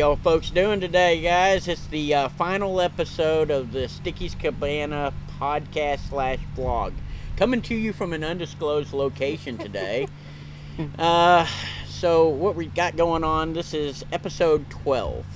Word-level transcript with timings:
y'all 0.00 0.16
folks 0.16 0.48
doing 0.48 0.80
today, 0.80 1.20
guys? 1.20 1.68
It's 1.68 1.86
the 1.88 2.14
uh, 2.14 2.28
final 2.30 2.80
episode 2.80 3.50
of 3.50 3.72
the 3.72 3.86
Sticky's 3.86 4.34
Cabana 4.34 5.12
podcast 5.38 6.08
slash 6.08 6.38
vlog, 6.56 6.94
coming 7.36 7.60
to 7.60 7.74
you 7.74 7.92
from 7.92 8.14
an 8.14 8.24
undisclosed 8.24 8.94
location 8.94 9.58
today. 9.58 10.08
uh, 10.98 11.46
so 11.86 12.30
what 12.30 12.56
we 12.56 12.64
got 12.64 12.96
going 12.96 13.24
on? 13.24 13.52
This 13.52 13.74
is 13.74 14.02
episode 14.10 14.70
twelve, 14.70 15.26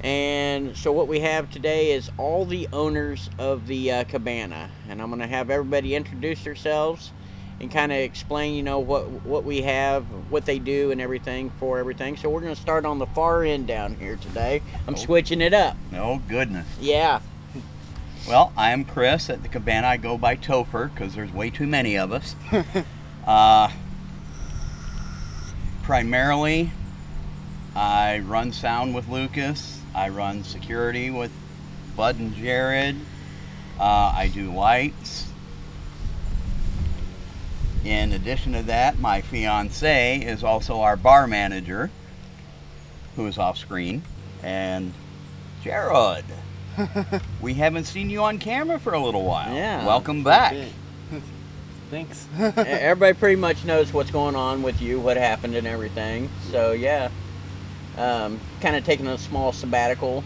and 0.00 0.76
so 0.76 0.90
what 0.90 1.06
we 1.06 1.20
have 1.20 1.48
today 1.48 1.92
is 1.92 2.10
all 2.18 2.44
the 2.44 2.66
owners 2.72 3.30
of 3.38 3.68
the 3.68 3.92
uh, 3.92 4.02
cabana, 4.02 4.70
and 4.88 5.00
I'm 5.00 5.08
gonna 5.08 5.28
have 5.28 5.50
everybody 5.50 5.94
introduce 5.94 6.42
themselves 6.42 7.12
and 7.60 7.70
kind 7.70 7.90
of 7.90 7.98
explain, 7.98 8.54
you 8.54 8.62
know, 8.62 8.78
what 8.78 9.08
what 9.24 9.44
we 9.44 9.62
have, 9.62 10.04
what 10.30 10.46
they 10.46 10.58
do, 10.58 10.90
and 10.90 11.00
everything 11.00 11.50
for 11.58 11.78
everything. 11.78 12.16
So 12.16 12.28
we're 12.30 12.40
gonna 12.40 12.56
start 12.56 12.84
on 12.84 12.98
the 12.98 13.06
far 13.06 13.44
end 13.44 13.66
down 13.66 13.94
here 13.96 14.16
today. 14.16 14.62
I'm 14.86 14.96
switching 14.96 15.40
it 15.40 15.54
up. 15.54 15.76
Oh 15.94 16.20
goodness. 16.28 16.66
Yeah. 16.80 17.20
Well, 18.26 18.52
I 18.56 18.72
am 18.72 18.84
Chris 18.84 19.30
at 19.30 19.42
the 19.42 19.48
cabana. 19.48 19.86
I 19.86 19.96
go 19.96 20.18
by 20.18 20.36
Topher 20.36 20.92
because 20.92 21.14
there's 21.14 21.32
way 21.32 21.48
too 21.48 21.66
many 21.66 21.96
of 21.96 22.12
us. 22.12 22.36
uh, 23.26 23.70
primarily, 25.82 26.70
I 27.74 28.18
run 28.18 28.52
sound 28.52 28.94
with 28.94 29.08
Lucas. 29.08 29.80
I 29.94 30.10
run 30.10 30.44
security 30.44 31.10
with 31.10 31.32
Bud 31.96 32.18
and 32.18 32.34
Jared. 32.34 32.96
Uh, 33.80 34.12
I 34.14 34.30
do 34.34 34.52
lights. 34.52 35.27
In 37.88 38.12
addition 38.12 38.52
to 38.52 38.62
that, 38.64 38.98
my 38.98 39.22
fiance 39.22 40.18
is 40.18 40.44
also 40.44 40.82
our 40.82 40.94
bar 40.94 41.26
manager, 41.26 41.90
who 43.16 43.26
is 43.26 43.38
off 43.38 43.56
screen, 43.56 44.02
and 44.42 44.92
Jared. 45.64 46.26
we 47.40 47.54
haven't 47.54 47.84
seen 47.84 48.10
you 48.10 48.22
on 48.22 48.38
camera 48.38 48.78
for 48.78 48.92
a 48.92 49.02
little 49.02 49.24
while. 49.24 49.54
Yeah. 49.54 49.86
Welcome 49.86 50.22
back. 50.22 50.54
Thanks. 51.90 52.26
Everybody 52.38 53.14
pretty 53.14 53.36
much 53.36 53.64
knows 53.64 53.90
what's 53.90 54.10
going 54.10 54.36
on 54.36 54.62
with 54.62 54.82
you, 54.82 55.00
what 55.00 55.16
happened, 55.16 55.54
and 55.54 55.66
everything. 55.66 56.28
So 56.50 56.72
yeah, 56.72 57.08
um, 57.96 58.38
kind 58.60 58.76
of 58.76 58.84
taking 58.84 59.06
a 59.06 59.16
small 59.16 59.50
sabbatical. 59.50 60.22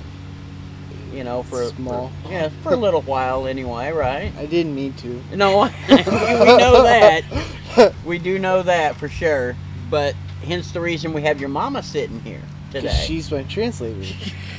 You 1.13 1.25
know, 1.25 1.43
for 1.43 1.65
Small. 1.67 2.11
for- 2.25 2.31
yeah, 2.33 2.49
for 2.63 2.73
a 2.73 2.77
little 2.77 3.03
while 3.03 3.47
anyway, 3.47 3.93
right? 3.93 4.33
I 4.39 4.47
didn't 4.47 4.75
mean 4.75 4.95
to. 4.95 5.23
No, 5.35 5.63
we 5.89 5.95
know 5.97 6.83
that. 6.83 7.95
We 8.05 8.19
do 8.19 8.39
know 8.39 8.63
that 8.63 8.97
for 8.97 9.09
sure. 9.09 9.55
But 9.91 10.15
hence 10.45 10.73
the 10.73 10.81
reason 10.81 11.13
we 11.13 11.23
have 11.23 11.39
your 11.39 11.51
mama 11.51 11.83
sitting 11.83 12.21
here 12.21 12.41
today. 12.71 13.05
she's 13.07 13.31
my 13.31 13.43
translator. 13.45 14.03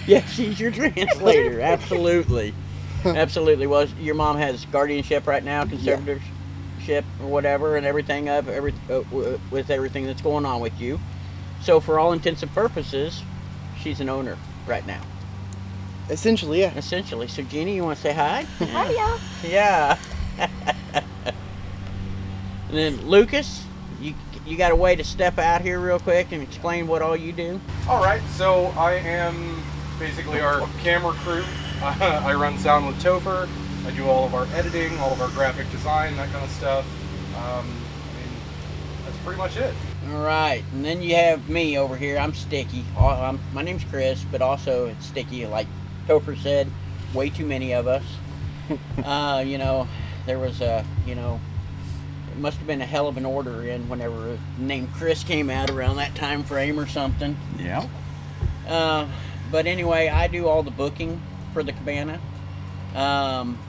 Yeah, 0.05 0.25
she's 0.25 0.59
your 0.59 0.69
translator. 0.69 1.61
Absolutely. 1.61 2.53
Absolutely. 3.05 3.67
Well, 3.67 3.87
your 4.01 4.15
mom 4.15 4.35
has 4.37 4.65
guardianship 4.65 5.25
right 5.27 5.41
now, 5.43 5.63
conservatorship 5.63 7.03
or 7.21 7.27
whatever, 7.27 7.77
and 7.77 7.85
everything 7.85 8.27
up 8.27 8.49
every 8.49 8.73
uh, 8.91 9.01
with 9.49 9.69
everything 9.69 10.05
that's 10.05 10.21
going 10.21 10.45
on 10.45 10.59
with 10.59 10.77
you. 10.79 10.99
So, 11.61 11.79
for 11.79 11.99
all 11.99 12.11
intents 12.11 12.43
and 12.43 12.53
purposes, 12.53 13.23
she's 13.79 14.01
an 14.01 14.09
owner 14.09 14.37
right 14.67 14.85
now, 14.85 15.01
Essentially, 16.09 16.61
yeah. 16.61 16.73
essentially. 16.75 17.27
So, 17.27 17.43
Jeannie, 17.43 17.75
you 17.75 17.83
want 17.83 17.97
to 17.97 18.01
say 18.01 18.13
hi? 18.13 18.41
Hi, 18.59 18.91
y'all. 18.91 19.19
Yeah. 19.49 19.97
and 20.37 21.03
then 22.69 23.07
Lucas, 23.07 23.63
you 24.01 24.13
you 24.45 24.57
got 24.57 24.71
a 24.71 24.75
way 24.75 24.95
to 24.95 25.03
step 25.03 25.37
out 25.37 25.61
here 25.61 25.79
real 25.79 25.99
quick 25.99 26.31
and 26.31 26.41
explain 26.41 26.87
what 26.87 27.01
all 27.01 27.15
you 27.15 27.31
do? 27.31 27.61
All 27.87 28.03
right, 28.03 28.21
so 28.31 28.65
I 28.77 28.93
am 28.95 29.63
basically 29.99 30.41
our 30.41 30.67
camera 30.81 31.13
crew. 31.13 31.43
I 31.81 32.33
run 32.33 32.57
sound 32.57 32.87
with 32.87 33.01
Topher. 33.01 33.47
I 33.85 33.91
do 33.91 34.05
all 34.07 34.25
of 34.25 34.33
our 34.33 34.45
editing, 34.53 34.97
all 34.99 35.11
of 35.11 35.21
our 35.21 35.29
graphic 35.29 35.69
design, 35.71 36.15
that 36.17 36.29
kind 36.31 36.43
of 36.43 36.51
stuff. 36.51 36.85
Um, 37.35 37.65
I 37.65 38.17
mean, 38.17 38.35
that's 39.05 39.17
pretty 39.19 39.37
much 39.37 39.57
it. 39.57 39.73
All 40.11 40.23
right, 40.23 40.63
and 40.73 40.83
then 40.83 41.01
you 41.01 41.15
have 41.15 41.47
me 41.47 41.77
over 41.77 41.95
here. 41.95 42.17
I'm 42.17 42.33
Sticky. 42.33 42.83
Uh, 42.97 43.21
I'm, 43.21 43.39
my 43.53 43.61
name's 43.61 43.85
Chris, 43.85 44.25
but 44.29 44.41
also 44.41 44.87
it's 44.87 45.05
Sticky. 45.05 45.45
Like 45.47 45.67
Topher 46.07 46.37
said, 46.37 46.69
way 47.13 47.29
too 47.29 47.45
many 47.45 47.73
of 47.73 47.87
us. 47.87 48.03
uh, 49.03 49.43
you 49.45 49.57
know, 49.57 49.87
there 50.25 50.39
was 50.39 50.61
a, 50.61 50.85
you 51.05 51.15
know, 51.15 51.39
it 52.31 52.39
must 52.39 52.57
have 52.57 52.67
been 52.67 52.81
a 52.81 52.85
hell 52.85 53.07
of 53.07 53.17
an 53.17 53.25
order 53.25 53.63
in 53.63 53.87
whenever 53.89 54.37
the 54.57 54.63
name 54.63 54.89
Chris 54.95 55.23
came 55.23 55.49
out 55.49 55.69
around 55.69 55.97
that 55.97 56.15
time 56.15 56.43
frame 56.43 56.79
or 56.79 56.87
something. 56.87 57.37
Yeah. 57.59 57.87
Uh, 58.67 59.07
but 59.51 59.67
anyway, 59.67 60.07
I 60.07 60.27
do 60.27 60.47
all 60.47 60.63
the 60.63 60.71
booking 60.71 61.21
for 61.53 61.63
the 61.63 61.73
cabana. 61.73 62.19
Um, 62.95 63.59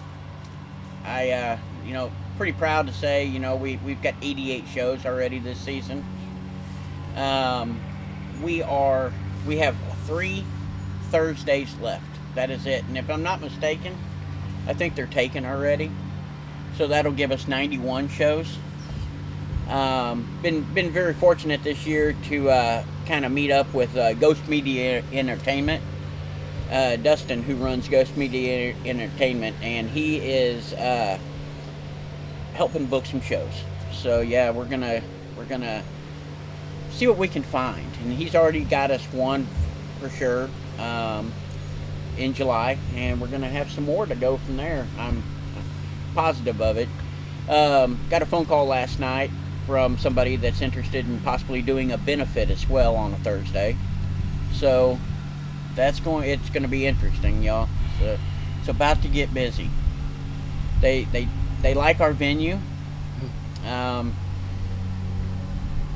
I, 1.05 1.31
uh, 1.31 1.59
you 1.84 1.93
know, 1.93 2.11
pretty 2.37 2.53
proud 2.53 2.87
to 2.87 2.93
say, 2.93 3.25
you 3.25 3.39
know, 3.39 3.56
we, 3.56 3.77
we've 3.84 4.01
got 4.01 4.15
88 4.22 4.66
shows 4.69 5.06
already 5.06 5.39
this 5.39 5.59
season. 5.59 6.05
Um, 7.16 7.81
we 8.43 8.62
are, 8.62 9.12
we 9.47 9.59
have 9.59 9.77
three 10.06 10.45
Thursdays 11.11 11.75
left. 11.81 12.05
That 12.34 12.50
is 12.50 12.67
it. 12.67 12.84
And 12.84 12.99
if 12.99 13.09
I'm 13.09 13.22
not 13.22 13.41
mistaken, 13.41 13.97
I 14.67 14.75
think 14.75 14.95
they're 14.95 15.06
taken 15.06 15.45
already. 15.45 15.91
So 16.77 16.89
that'll 16.89 17.12
give 17.12 17.31
us 17.31 17.47
91 17.47 18.09
shows. 18.09 18.59
Um, 19.69 20.27
been 20.43 20.62
been 20.75 20.91
very 20.91 21.15
fortunate 21.15 21.62
this 21.62 21.87
year 21.87 22.15
to 22.25 22.50
uh, 22.50 22.84
kind 23.06 23.25
of 23.25 23.33
meet 23.33 23.50
up 23.50 23.72
with 23.72 23.97
uh, 23.97 24.12
Ghost 24.15 24.47
Media 24.49 25.03
Entertainment. 25.12 25.83
Uh, 26.71 26.97
Dustin, 26.97 27.43
who 27.43 27.55
runs 27.56 27.89
Ghost 27.89 28.17
Media 28.17 28.75
Entertainment, 28.84 29.56
and 29.62 29.89
he 29.89 30.16
is 30.16 30.72
uh, 30.75 31.19
helping 32.55 32.87
book 32.87 33.06
some 33.06 33.21
shows. 33.21 33.53
So 33.93 34.21
yeah, 34.21 34.51
we're 34.51 34.65
gonna 34.66 35.03
we're 35.37 35.45
gonna 35.45 35.83
see 36.91 37.06
what 37.06 37.16
we 37.16 37.28
can 37.28 37.43
find, 37.43 37.87
and 38.03 38.12
he's 38.12 38.34
already 38.34 38.65
got 38.65 38.91
us 38.91 39.05
one 39.12 39.47
for 40.01 40.11
sure 40.11 40.51
um, 40.78 41.33
in 42.17 42.35
July, 42.35 42.79
and 42.95 43.21
we're 43.21 43.29
gonna 43.29 43.49
have 43.49 43.71
some 43.71 43.85
more 43.85 44.07
to 44.07 44.15
go 44.15 44.37
from 44.39 44.57
there. 44.57 44.87
I'm 44.99 45.23
positive 46.15 46.61
of 46.61 46.77
it. 46.77 46.89
Um, 47.49 47.99
got 48.09 48.23
a 48.23 48.27
phone 48.27 48.47
call 48.47 48.67
last 48.67 48.99
night 48.99 49.31
from 49.67 49.99
somebody 49.99 50.37
that's 50.37 50.61
interested 50.61 51.07
in 51.07 51.21
possibly 51.21 51.63
doing 51.63 51.93
a 51.93 51.99
benefit 51.99 52.51
as 52.51 52.69
well 52.69 52.97
on 52.97 53.13
a 53.13 53.17
Thursday. 53.17 53.77
So 54.53 54.99
that's 55.75 56.01
going. 56.01 56.29
It's 56.29 56.51
going 56.51 56.63
to 56.63 56.69
be 56.69 56.87
interesting, 56.87 57.43
y'all. 57.43 57.69
So 57.99 58.19
it's 58.61 58.69
about 58.69 59.03
to 59.03 59.09
get 59.09 59.33
busy. 59.35 59.71
They 60.81 61.05
they 61.05 61.29
they 61.63 61.75
like 61.75 62.01
our 62.01 62.13
venue. 62.13 62.59
Um, 63.67 64.15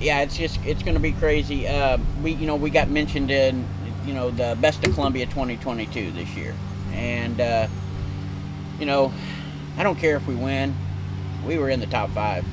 yeah, 0.01 0.23
it's 0.23 0.37
just 0.37 0.65
it's 0.65 0.83
going 0.83 0.95
to 0.95 1.01
be 1.01 1.13
crazy. 1.13 1.67
Uh, 1.69 1.99
we 2.23 2.33
you 2.33 2.47
know 2.47 2.57
we 2.57 2.71
got 2.71 2.89
mentioned 2.89 3.31
in 3.31 3.67
you 4.09 4.15
know 4.15 4.31
the 4.31 4.57
Best 4.61 4.85
of 4.87 4.95
Columbia 4.95 5.27
2022 5.27 6.13
this 6.13 6.31
year, 6.35 6.55
and 6.93 7.39
uh, 7.41 7.69
you 8.81 8.87
know 8.87 9.13
I 9.77 9.83
don't 9.83 9.99
care 9.99 10.17
if 10.17 10.27
we 10.27 10.35
win. 10.35 10.75
We 11.47 11.59
were 11.59 11.69
in 11.69 11.79
the 11.79 11.87
top 11.87 12.11
five 12.11 12.45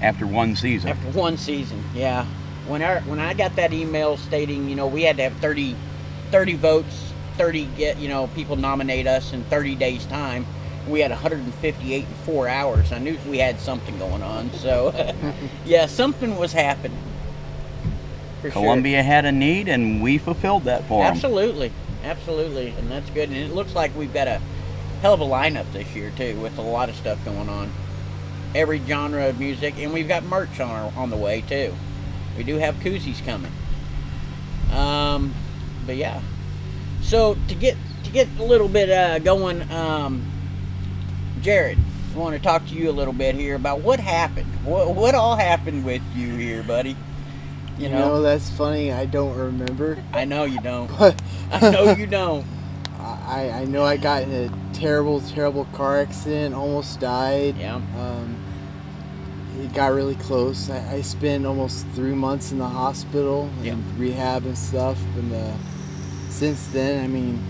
After 0.00 0.26
one 0.26 0.56
season. 0.56 0.90
after 0.90 1.10
one 1.16 1.36
season. 1.36 1.84
Yeah, 1.94 2.24
when 2.66 2.80
our 2.82 3.00
when 3.02 3.20
I 3.20 3.34
got 3.34 3.54
that 3.56 3.74
email 3.74 4.16
stating 4.16 4.66
you 4.68 4.74
know 4.74 4.86
we 4.86 5.02
had 5.02 5.18
to 5.18 5.24
have 5.24 5.34
30, 5.36 5.76
30 6.30 6.54
votes, 6.54 7.12
thirty 7.36 7.66
get 7.76 7.98
you 7.98 8.08
know 8.08 8.26
people 8.28 8.56
nominate 8.56 9.06
us 9.06 9.34
in 9.34 9.44
thirty 9.44 9.74
days 9.74 10.06
time. 10.06 10.46
We 10.88 11.00
had 11.00 11.10
158 11.10 12.04
in 12.04 12.14
four 12.26 12.46
hours. 12.48 12.92
I 12.92 12.98
knew 12.98 13.16
we 13.28 13.38
had 13.38 13.58
something 13.58 13.96
going 13.98 14.22
on. 14.22 14.50
So, 14.52 14.92
yeah, 15.64 15.86
something 15.86 16.36
was 16.36 16.52
happening. 16.52 16.98
For 18.44 18.50
sure. 18.50 18.62
Columbia 18.62 19.02
had 19.02 19.24
a 19.24 19.32
need, 19.32 19.68
and 19.68 20.02
we 20.02 20.18
fulfilled 20.18 20.64
that 20.64 20.86
for 20.86 21.02
them. 21.02 21.14
Absolutely, 21.14 21.72
absolutely, 22.02 22.74
and 22.78 22.90
that's 22.90 23.08
good. 23.08 23.30
And 23.30 23.38
it 23.38 23.52
looks 23.54 23.74
like 23.74 23.96
we've 23.96 24.12
got 24.12 24.28
a 24.28 24.38
hell 25.00 25.14
of 25.14 25.22
a 25.22 25.24
lineup 25.24 25.64
this 25.72 25.94
year 25.94 26.12
too, 26.14 26.36
with 26.36 26.58
a 26.58 26.60
lot 26.60 26.90
of 26.90 26.94
stuff 26.94 27.24
going 27.24 27.48
on. 27.48 27.72
Every 28.54 28.82
genre 28.86 29.30
of 29.30 29.40
music, 29.40 29.78
and 29.78 29.94
we've 29.94 30.06
got 30.06 30.24
merch 30.24 30.60
on 30.60 30.68
our, 30.68 30.92
on 30.94 31.08
the 31.08 31.16
way 31.16 31.40
too. 31.40 31.74
We 32.36 32.44
do 32.44 32.56
have 32.56 32.74
koozies 32.76 33.24
coming. 33.24 33.50
Um, 34.74 35.32
but 35.86 35.96
yeah. 35.96 36.20
So 37.00 37.38
to 37.48 37.54
get 37.54 37.78
to 38.02 38.10
get 38.10 38.28
a 38.38 38.44
little 38.44 38.68
bit 38.68 38.90
uh, 38.90 39.20
going, 39.20 39.62
um, 39.72 40.30
Jared, 41.40 41.78
I 42.14 42.18
want 42.18 42.36
to 42.36 42.42
talk 42.42 42.66
to 42.66 42.74
you 42.74 42.90
a 42.90 42.92
little 42.92 43.14
bit 43.14 43.36
here 43.36 43.56
about 43.56 43.80
what 43.80 44.00
happened. 44.00 44.52
What 44.66 44.94
what 44.94 45.14
all 45.14 45.36
happened 45.36 45.86
with 45.86 46.02
you 46.14 46.34
here, 46.34 46.62
buddy? 46.62 46.94
You 47.78 47.84
You 47.84 47.88
know, 47.90 47.98
know, 48.16 48.22
that's 48.22 48.50
funny. 48.50 48.92
I 48.92 49.04
don't 49.06 49.36
remember, 49.36 49.98
I 50.12 50.24
know 50.24 50.44
you 50.44 50.60
don't. 50.60 50.86
but 50.98 51.20
I 51.50 51.70
know 51.70 51.94
you 51.94 52.06
don't. 52.06 52.44
I, 53.26 53.50
I 53.50 53.64
know 53.64 53.84
I 53.84 53.96
got 53.96 54.22
in 54.22 54.32
a 54.32 54.74
terrible, 54.74 55.20
terrible 55.20 55.64
car 55.72 56.00
accident. 56.00 56.54
Almost 56.54 57.00
died. 57.00 57.56
Yeah. 57.56 57.76
Um, 57.98 58.36
it 59.60 59.72
got 59.72 59.92
really 59.92 60.14
close. 60.14 60.70
I, 60.70 60.96
I 60.96 61.00
spent 61.02 61.46
almost 61.46 61.86
three 61.94 62.12
months 62.14 62.52
in 62.52 62.58
the 62.58 62.68
hospital 62.68 63.50
and 63.58 63.64
Yeah. 63.66 63.76
rehab 63.96 64.44
and 64.44 64.56
stuff. 64.56 64.98
And 65.16 65.32
uh, 65.32 65.52
since 66.28 66.66
then, 66.68 67.02
I 67.02 67.08
mean, 67.08 67.42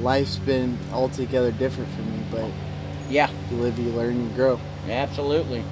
life's 0.00 0.36
been 0.36 0.78
altogether 0.92 1.50
different 1.52 1.90
for 1.94 2.02
me. 2.02 2.20
But 2.30 2.50
Yeah, 3.10 3.30
you 3.50 3.56
live, 3.58 3.78
you 3.78 3.90
learn, 3.90 4.22
you 4.22 4.28
grow. 4.36 4.60
absolutely. 4.88 5.64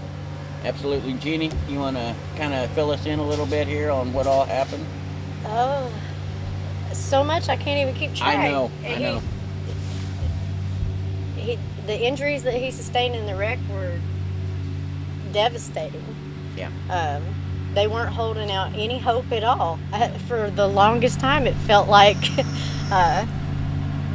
Absolutely. 0.66 1.12
Jeannie, 1.14 1.50
you 1.68 1.78
want 1.78 1.96
to 1.96 2.14
kind 2.36 2.52
of 2.52 2.68
fill 2.72 2.90
us 2.90 3.06
in 3.06 3.20
a 3.20 3.26
little 3.26 3.46
bit 3.46 3.68
here 3.68 3.90
on 3.90 4.12
what 4.12 4.26
all 4.26 4.44
happened? 4.44 4.84
Oh, 5.44 5.88
so 6.92 7.22
much 7.22 7.48
I 7.48 7.56
can't 7.56 7.78
even 7.88 7.94
keep 7.94 8.14
track. 8.16 8.36
I 8.36 8.48
know, 8.50 8.70
I 8.82 8.86
He- 8.88 9.02
know. 9.02 9.22
He, 11.36 11.58
the 11.86 11.96
injuries 11.96 12.42
that 12.42 12.54
he 12.54 12.72
sustained 12.72 13.14
in 13.14 13.26
the 13.26 13.36
wreck 13.36 13.60
were 13.70 14.00
devastating. 15.32 16.02
Yeah. 16.56 16.70
Um, 16.90 17.22
they 17.74 17.86
weren't 17.86 18.12
holding 18.12 18.50
out 18.50 18.74
any 18.74 18.98
hope 18.98 19.30
at 19.30 19.44
all. 19.44 19.78
Uh, 19.92 20.08
for 20.26 20.50
the 20.50 20.66
longest 20.66 21.20
time, 21.20 21.46
it 21.46 21.54
felt 21.54 21.88
like 21.88 22.16
uh, 22.90 23.24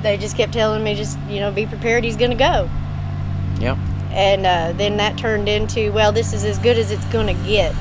they 0.01 0.18
just 0.18 0.36
kept 0.36 0.51
telling 0.51 0.83
me, 0.83 0.95
just, 0.95 1.18
you 1.30 1.39
know, 1.39 1.51
be 1.51 1.65
prepared, 1.65 2.03
he's 2.03 2.18
going 2.18 2.31
to 2.31 2.38
go. 2.38 2.69
And 4.12 4.46
uh, 4.46 4.74
then 4.74 4.98
that 4.98 5.18
turned 5.18 5.48
into, 5.48 5.92
well, 5.92 6.12
this 6.12 6.34
is 6.34 6.44
as 6.44 6.58
good 6.60 6.78
as 6.78 6.92
it's 6.92 7.06
going 7.06 7.28
to 7.28 7.44
get. 7.46 7.74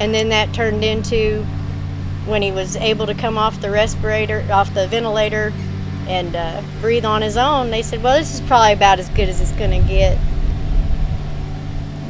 And 0.00 0.14
then 0.14 0.28
that 0.28 0.52
turned 0.52 0.84
into 0.84 1.44
when 2.26 2.42
he 2.42 2.52
was 2.52 2.76
able 2.76 3.06
to 3.06 3.14
come 3.14 3.38
off 3.38 3.60
the 3.60 3.70
respirator, 3.70 4.46
off 4.50 4.72
the 4.74 4.86
ventilator, 4.86 5.52
and 6.06 6.34
uh, 6.36 6.62
breathe 6.80 7.04
on 7.04 7.22
his 7.22 7.36
own. 7.36 7.70
They 7.70 7.82
said, 7.82 8.02
well, 8.02 8.16
this 8.16 8.34
is 8.34 8.40
probably 8.42 8.72
about 8.72 8.98
as 8.98 9.08
good 9.10 9.28
as 9.28 9.40
it's 9.40 9.52
going 9.52 9.70
to 9.82 9.88
get. 9.88 10.18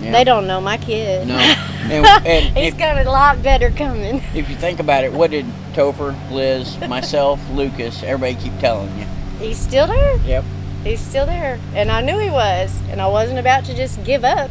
Yeah. 0.00 0.12
They 0.12 0.24
don't 0.24 0.46
know 0.46 0.60
my 0.60 0.76
kid. 0.76 1.28
No. 1.28 1.64
And, 1.88 2.04
and 2.26 2.58
He's 2.58 2.74
if, 2.74 2.78
got 2.78 2.98
a 2.98 3.10
lot 3.10 3.42
better 3.42 3.70
coming. 3.70 4.16
if 4.34 4.50
you 4.50 4.56
think 4.56 4.78
about 4.78 5.04
it, 5.04 5.12
what 5.12 5.30
did 5.30 5.46
Topher, 5.72 6.14
Liz, 6.30 6.78
myself, 6.86 7.40
Lucas, 7.52 8.02
everybody 8.02 8.34
keep 8.34 8.58
telling 8.58 8.94
you? 8.98 9.06
He's 9.38 9.56
still 9.56 9.86
there. 9.86 10.18
Yep. 10.18 10.44
He's 10.88 11.00
still 11.00 11.26
there. 11.26 11.60
And 11.74 11.90
I 11.90 12.00
knew 12.00 12.18
he 12.18 12.30
was. 12.30 12.80
And 12.88 12.98
I 13.02 13.08
wasn't 13.08 13.38
about 13.38 13.66
to 13.66 13.74
just 13.74 14.02
give 14.04 14.24
up. 14.24 14.50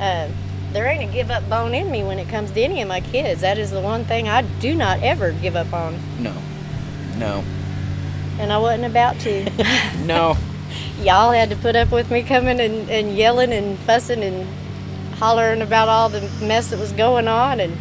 Uh, 0.00 0.28
there 0.72 0.86
ain't 0.86 1.08
a 1.08 1.12
give 1.12 1.30
up 1.30 1.48
bone 1.48 1.72
in 1.72 1.88
me 1.88 2.02
when 2.02 2.18
it 2.18 2.28
comes 2.28 2.50
to 2.50 2.60
any 2.60 2.82
of 2.82 2.88
my 2.88 3.00
kids. 3.00 3.42
That 3.42 3.58
is 3.58 3.70
the 3.70 3.80
one 3.80 4.04
thing 4.04 4.28
I 4.28 4.42
do 4.42 4.74
not 4.74 5.00
ever 5.04 5.30
give 5.30 5.54
up 5.54 5.72
on. 5.72 6.00
No. 6.18 6.34
No. 7.16 7.44
And 8.40 8.52
I 8.52 8.58
wasn't 8.58 8.86
about 8.86 9.20
to. 9.20 9.48
No. 10.04 10.36
Y'all 11.00 11.30
had 11.30 11.50
to 11.50 11.56
put 11.56 11.76
up 11.76 11.92
with 11.92 12.10
me 12.10 12.24
coming 12.24 12.58
and, 12.58 12.90
and 12.90 13.16
yelling 13.16 13.52
and 13.52 13.78
fussing 13.80 14.22
and 14.24 14.48
hollering 15.14 15.62
about 15.62 15.88
all 15.88 16.08
the 16.08 16.22
mess 16.44 16.70
that 16.70 16.80
was 16.80 16.90
going 16.92 17.28
on. 17.28 17.60
And 17.60 17.76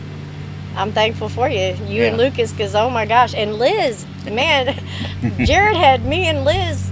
I'm 0.75 0.91
thankful 0.91 1.29
for 1.29 1.49
you, 1.49 1.57
you 1.87 2.03
and 2.03 2.15
Yeah. 2.15 2.15
Lucas, 2.15 2.51
because 2.51 2.75
oh 2.75 2.91
my 2.91 3.07
gosh. 3.07 3.33
And 3.33 3.55
Liz, 3.55 4.05
man, 4.29 4.75
Jared 5.39 5.77
had 5.77 6.05
me 6.05 6.27
and 6.27 6.45
Liz 6.45 6.90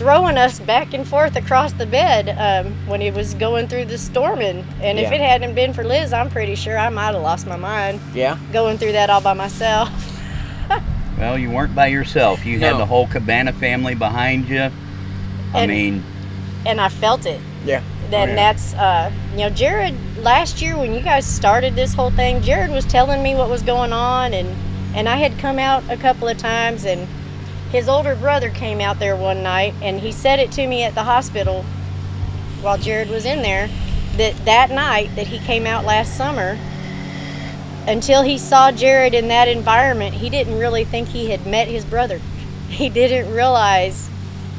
throwing 0.00 0.38
us 0.38 0.58
back 0.60 0.94
and 0.94 1.06
forth 1.06 1.36
across 1.36 1.74
the 1.74 1.84
bed 1.84 2.30
um, 2.38 2.72
when 2.88 3.02
he 3.02 3.10
was 3.10 3.34
going 3.34 3.68
through 3.68 3.84
the 3.84 3.98
storming. 3.98 4.64
And 4.80 4.98
if 4.98 5.12
it 5.12 5.20
hadn't 5.20 5.54
been 5.54 5.74
for 5.74 5.84
Liz, 5.84 6.14
I'm 6.14 6.30
pretty 6.30 6.54
sure 6.54 6.78
I 6.78 6.88
might 6.88 7.12
have 7.12 7.20
lost 7.22 7.46
my 7.46 7.56
mind 7.56 8.00
Yeah. 8.14 8.38
going 8.50 8.78
through 8.78 8.92
that 8.92 9.10
all 9.10 9.20
by 9.20 9.34
myself. 9.34 9.90
Well, 11.18 11.36
you 11.38 11.50
weren't 11.50 11.74
by 11.74 11.88
yourself. 11.88 12.46
You 12.46 12.58
had 12.60 12.78
the 12.78 12.86
whole 12.86 13.06
Cabana 13.06 13.52
family 13.52 13.94
behind 13.94 14.48
you. 14.48 14.70
I 15.52 15.60
And- 15.64 15.70
mean, 15.70 16.02
And 16.64 16.80
I 16.80 16.88
felt 16.88 17.26
it. 17.26 17.38
Yeah. 17.66 17.82
then 18.08 18.30
Oh, 18.30 18.32
yeah. 18.32 18.36
that's 18.36 18.72
uh 18.74 19.10
you 19.32 19.40
know 19.40 19.50
jared 19.50 19.94
last 20.22 20.62
year 20.62 20.78
when 20.78 20.94
you 20.94 21.00
guys 21.00 21.26
started 21.26 21.76
this 21.76 21.92
whole 21.92 22.10
thing 22.10 22.40
jared 22.40 22.70
was 22.70 22.86
telling 22.86 23.22
me 23.22 23.34
what 23.34 23.50
was 23.50 23.60
going 23.62 23.92
on 23.92 24.32
and 24.34 24.48
and 24.96 25.08
i 25.08 25.16
had 25.16 25.38
come 25.38 25.58
out 25.60 25.82
a 25.90 25.96
couple 25.96 26.26
of 26.26 26.36
times 26.38 26.84
and 26.86 27.06
his 27.70 27.88
older 27.88 28.14
brother 28.14 28.50
came 28.50 28.80
out 28.80 28.98
there 28.98 29.16
one 29.16 29.42
night 29.42 29.74
and 29.80 30.00
he 30.00 30.12
said 30.12 30.38
it 30.38 30.50
to 30.52 30.66
me 30.66 30.82
at 30.82 30.94
the 30.94 31.04
hospital 31.04 31.64
while 32.62 32.76
jared 32.78 33.08
was 33.08 33.24
in 33.24 33.42
there 33.42 33.68
that 34.16 34.34
that 34.44 34.70
night 34.70 35.14
that 35.16 35.26
he 35.26 35.38
came 35.40 35.66
out 35.66 35.84
last 35.84 36.16
summer 36.16 36.58
until 37.86 38.22
he 38.22 38.36
saw 38.36 38.70
jared 38.70 39.14
in 39.14 39.28
that 39.28 39.48
environment 39.48 40.14
he 40.14 40.28
didn't 40.28 40.58
really 40.58 40.84
think 40.84 41.08
he 41.08 41.30
had 41.30 41.46
met 41.46 41.68
his 41.68 41.84
brother 41.84 42.18
he 42.68 42.88
didn't 42.88 43.32
realize 43.32 44.08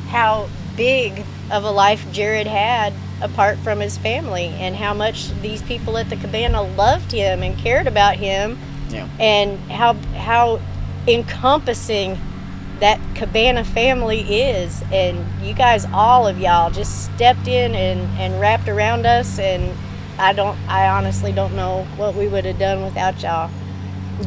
how 0.08 0.50
big 0.76 1.24
of 1.52 1.64
a 1.64 1.72
life 1.72 2.06
Jared 2.12 2.48
had 2.48 2.94
apart 3.22 3.58
from 3.60 3.80
his 3.80 3.98
family 3.98 4.48
and 4.58 4.76
how 4.76 4.94
much 4.94 5.30
these 5.42 5.62
people 5.64 5.98
at 5.98 6.10
the 6.10 6.16
cabana 6.16 6.62
loved 6.62 7.12
him 7.12 7.44
and 7.44 7.58
cared 7.58 7.88
about 7.88 8.16
him 8.16 8.58
Yeah. 8.90 9.08
and 9.20 9.60
how 9.72 9.94
how 10.16 10.60
encompassing 11.08 12.18
that 12.82 13.00
cabana 13.16 13.64
family 13.64 14.42
is 14.42 14.84
and 14.92 15.24
you 15.42 15.54
guys 15.54 15.86
all 15.94 16.28
of 16.28 16.40
y'all 16.40 16.70
just 16.70 17.06
stepped 17.06 17.48
in 17.48 17.74
and, 17.76 18.02
and 18.20 18.40
wrapped 18.42 18.68
around 18.68 19.06
us 19.06 19.40
and 19.40 19.78
I 20.20 20.34
don't 20.34 20.58
I 20.68 20.90
honestly 20.90 21.32
don't 21.32 21.56
know 21.56 21.88
what 21.96 22.16
we 22.16 22.28
would 22.28 22.44
have 22.46 22.60
done 22.60 22.84
without 22.84 23.22
y'all. 23.22 23.50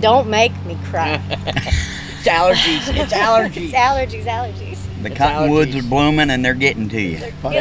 Don't 0.00 0.28
make 0.28 0.52
me 0.64 0.78
cry. 0.84 1.20
It's 2.26 2.32
allergies. 2.32 2.96
It's 2.96 3.12
allergies. 3.12 3.64
it's 3.64 3.74
allergies, 3.74 4.24
allergies. 4.24 4.73
The 5.04 5.10
It's 5.10 5.18
cottonwoods 5.18 5.74
allergies. 5.74 5.86
are 5.86 5.88
blooming 5.88 6.30
and 6.30 6.44
they're 6.44 6.54
getting 6.54 6.88
to 6.88 7.00
you. 7.00 7.18
They're 7.18 7.30
They 7.30 7.36
killing 7.42 7.54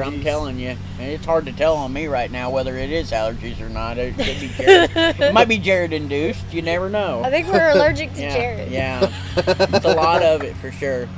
yeah. 0.00 0.06
I'm 0.06 0.22
telling 0.22 0.58
you. 0.58 0.76
And 0.98 1.10
it's 1.10 1.26
hard 1.26 1.44
to 1.46 1.52
tell 1.52 1.74
on 1.76 1.92
me 1.92 2.06
right 2.06 2.30
now 2.30 2.50
whether 2.50 2.76
it 2.76 2.90
is 2.90 3.10
allergies 3.10 3.60
or 3.60 3.68
not. 3.68 3.98
It 3.98 4.16
could 4.16 4.40
be 4.40 4.48
Jared. 4.56 4.90
it 5.20 5.34
might 5.34 5.48
be 5.48 5.58
Jared 5.58 5.92
induced. 5.92 6.52
You 6.52 6.62
never 6.62 6.88
know. 6.88 7.22
I 7.22 7.30
think 7.30 7.48
we're 7.48 7.70
allergic 7.72 8.14
to 8.14 8.20
yeah, 8.22 8.34
Jared. 8.34 8.72
Yeah. 8.72 9.12
it's 9.36 9.84
a 9.84 9.94
lot 9.94 10.22
of 10.22 10.42
it 10.42 10.56
for 10.56 10.72
sure. 10.72 11.08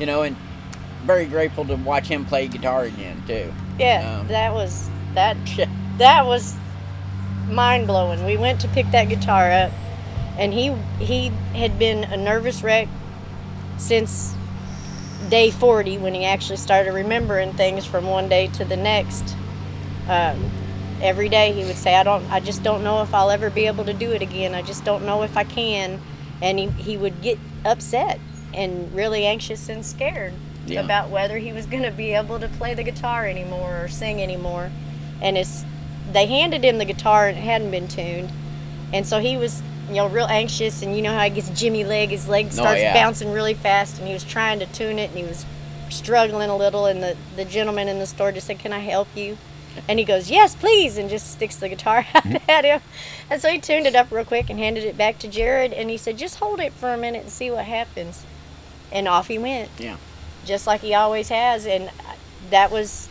You 0.00 0.06
know, 0.06 0.22
and 0.22 0.36
very 1.04 1.26
grateful 1.26 1.64
to 1.66 1.76
watch 1.76 2.08
him 2.08 2.24
play 2.24 2.48
guitar 2.48 2.82
again 2.84 3.22
too. 3.26 3.52
Yeah, 3.78 4.18
Um, 4.20 4.28
that 4.28 4.52
was 4.52 4.90
that 5.14 5.36
that 5.98 6.26
was 6.26 6.56
mind 7.48 7.86
blowing. 7.86 8.24
We 8.24 8.36
went 8.36 8.60
to 8.62 8.68
pick 8.68 8.90
that 8.90 9.04
guitar 9.08 9.52
up, 9.52 9.70
and 10.38 10.52
he 10.52 10.74
he 10.98 11.28
had 11.54 11.78
been 11.78 12.04
a 12.04 12.16
nervous 12.16 12.62
wreck 12.62 12.88
since 13.78 14.34
day 15.28 15.50
40 15.50 15.98
when 15.98 16.14
he 16.14 16.24
actually 16.24 16.56
started 16.56 16.92
remembering 16.92 17.52
things 17.52 17.84
from 17.84 18.06
one 18.06 18.28
day 18.28 18.46
to 18.48 18.64
the 18.64 18.76
next. 18.76 19.34
Um, 20.08 20.50
every 21.02 21.28
day 21.28 21.52
he 21.52 21.64
would 21.64 21.76
say, 21.76 21.94
"I 21.96 22.02
don't, 22.02 22.24
I 22.30 22.40
just 22.40 22.62
don't 22.62 22.84
know 22.84 23.02
if 23.02 23.12
I'll 23.12 23.30
ever 23.30 23.50
be 23.50 23.66
able 23.66 23.84
to 23.84 23.92
do 23.94 24.12
it 24.12 24.22
again. 24.22 24.54
I 24.54 24.62
just 24.62 24.84
don't 24.84 25.04
know 25.04 25.22
if 25.22 25.36
I 25.36 25.44
can," 25.44 26.00
and 26.40 26.58
he 26.58 26.66
he 26.68 26.96
would 26.96 27.22
get 27.22 27.38
upset 27.64 28.20
and 28.54 28.94
really 28.94 29.26
anxious 29.26 29.68
and 29.68 29.84
scared 29.84 30.32
Yeah. 30.66 30.80
about 30.80 31.10
whether 31.10 31.38
he 31.38 31.52
was 31.52 31.66
going 31.66 31.82
to 31.82 31.90
be 31.90 32.12
able 32.12 32.38
to 32.40 32.48
play 32.48 32.74
the 32.74 32.82
guitar 32.82 33.26
anymore 33.26 33.80
or 33.82 33.88
sing 33.88 34.22
anymore. 34.22 34.70
And 35.20 35.36
it's 35.36 35.64
they 36.12 36.26
handed 36.26 36.64
him 36.64 36.78
the 36.78 36.84
guitar 36.84 37.26
and 37.26 37.36
it 37.36 37.42
hadn't 37.42 37.70
been 37.72 37.88
tuned, 37.88 38.30
and 38.92 39.06
so 39.06 39.18
he 39.20 39.36
was 39.36 39.62
you 39.88 39.94
know 39.94 40.08
real 40.08 40.26
anxious 40.26 40.82
and 40.82 40.96
you 40.96 41.02
know 41.02 41.12
how 41.12 41.22
he 41.24 41.30
gets 41.30 41.48
jimmy 41.50 41.84
leg 41.84 42.10
his 42.10 42.28
leg 42.28 42.46
Oh, 42.48 42.50
starts 42.50 42.80
yeah. 42.80 42.92
bouncing 42.92 43.32
really 43.32 43.54
fast 43.54 43.98
and 43.98 44.06
he 44.06 44.12
was 44.12 44.24
trying 44.24 44.58
to 44.60 44.66
tune 44.66 44.98
it 44.98 45.10
and 45.10 45.18
he 45.18 45.24
was 45.24 45.44
struggling 45.90 46.50
a 46.50 46.56
little 46.56 46.86
and 46.86 47.02
the, 47.02 47.16
the 47.36 47.44
gentleman 47.44 47.86
in 47.88 47.98
the 47.98 48.06
store 48.06 48.32
just 48.32 48.46
said 48.48 48.58
can 48.58 48.72
i 48.72 48.80
help 48.80 49.08
you? 49.14 49.36
And 49.88 49.98
he 49.98 50.04
goes 50.04 50.30
yes 50.30 50.54
please 50.54 50.96
and 50.96 51.08
just 51.10 51.30
sticks 51.30 51.56
the 51.56 51.68
guitar 51.68 51.98
out 52.14 52.24
mm-hmm. 52.24 52.50
at 52.50 52.64
him. 52.64 52.80
And 53.30 53.40
so 53.42 53.50
he 53.50 53.58
tuned 53.60 53.86
it 53.86 53.94
up 53.94 54.10
real 54.10 54.24
quick 54.24 54.48
and 54.50 54.58
handed 54.58 54.84
it 54.84 54.96
back 54.96 55.18
to 55.20 55.28
jared 55.28 55.72
and 55.72 55.90
he 55.90 55.96
said 55.98 56.16
just 56.16 56.36
hold 56.38 56.60
it 56.60 56.72
for 56.72 56.92
a 56.92 56.96
minute 56.96 57.22
and 57.22 57.30
see 57.30 57.50
what 57.50 57.66
happens. 57.66 58.24
And 58.90 59.06
off 59.06 59.28
he 59.28 59.38
went. 59.38 59.70
Yeah. 59.78 59.98
just 60.46 60.66
like 60.66 60.80
he 60.80 60.94
always 60.94 61.28
has 61.28 61.66
and 61.66 61.90
that 62.50 62.70
was 62.70 63.08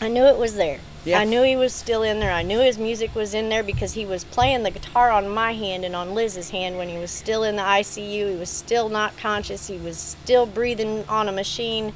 i 0.00 0.08
knew 0.08 0.24
it 0.24 0.38
was 0.38 0.54
there 0.54 0.78
Yeah. 1.04 1.18
i 1.20 1.24
knew 1.24 1.42
he 1.42 1.56
was 1.56 1.72
still 1.72 2.02
in 2.02 2.20
there 2.20 2.32
i 2.32 2.42
knew 2.42 2.60
his 2.60 2.78
music 2.78 3.14
was 3.14 3.34
in 3.34 3.48
there 3.48 3.62
because 3.62 3.92
he 3.94 4.06
was 4.06 4.24
playing 4.24 4.62
the 4.62 4.70
guitar 4.70 5.10
on 5.10 5.28
my 5.28 5.52
hand 5.52 5.84
and 5.84 5.94
on 5.94 6.14
liz's 6.14 6.50
hand 6.50 6.78
when 6.78 6.88
he 6.88 6.98
was 6.98 7.10
still 7.10 7.42
in 7.44 7.56
the 7.56 7.62
icu 7.62 8.30
he 8.32 8.36
was 8.36 8.48
still 8.50 8.88
not 8.88 9.16
conscious 9.16 9.66
he 9.68 9.76
was 9.76 9.98
still 9.98 10.46
breathing 10.46 11.04
on 11.08 11.28
a 11.28 11.32
machine 11.32 11.92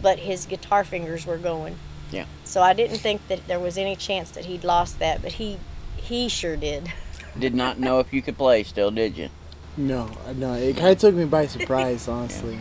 but 0.00 0.18
his 0.20 0.46
guitar 0.46 0.84
fingers 0.84 1.26
were 1.26 1.38
going 1.38 1.76
Yeah. 2.10 2.26
so 2.44 2.62
i 2.62 2.72
didn't 2.72 2.98
think 2.98 3.26
that 3.28 3.46
there 3.48 3.60
was 3.60 3.76
any 3.76 3.96
chance 3.96 4.30
that 4.32 4.44
he'd 4.44 4.64
lost 4.64 4.98
that 5.00 5.22
but 5.22 5.32
he 5.32 5.58
he 5.96 6.28
sure 6.28 6.56
did 6.56 6.92
Did 7.38 7.54
not 7.54 7.78
know 7.78 7.98
if 7.98 8.12
you 8.12 8.20
could 8.20 8.36
play 8.36 8.62
still, 8.62 8.90
did 8.90 9.16
you? 9.16 9.30
No, 9.74 10.10
no, 10.36 10.52
it 10.52 10.76
kind 10.76 10.90
of 10.92 10.98
took 10.98 11.14
me 11.14 11.24
by 11.24 11.46
surprise, 11.46 12.06
honestly. 12.16 12.58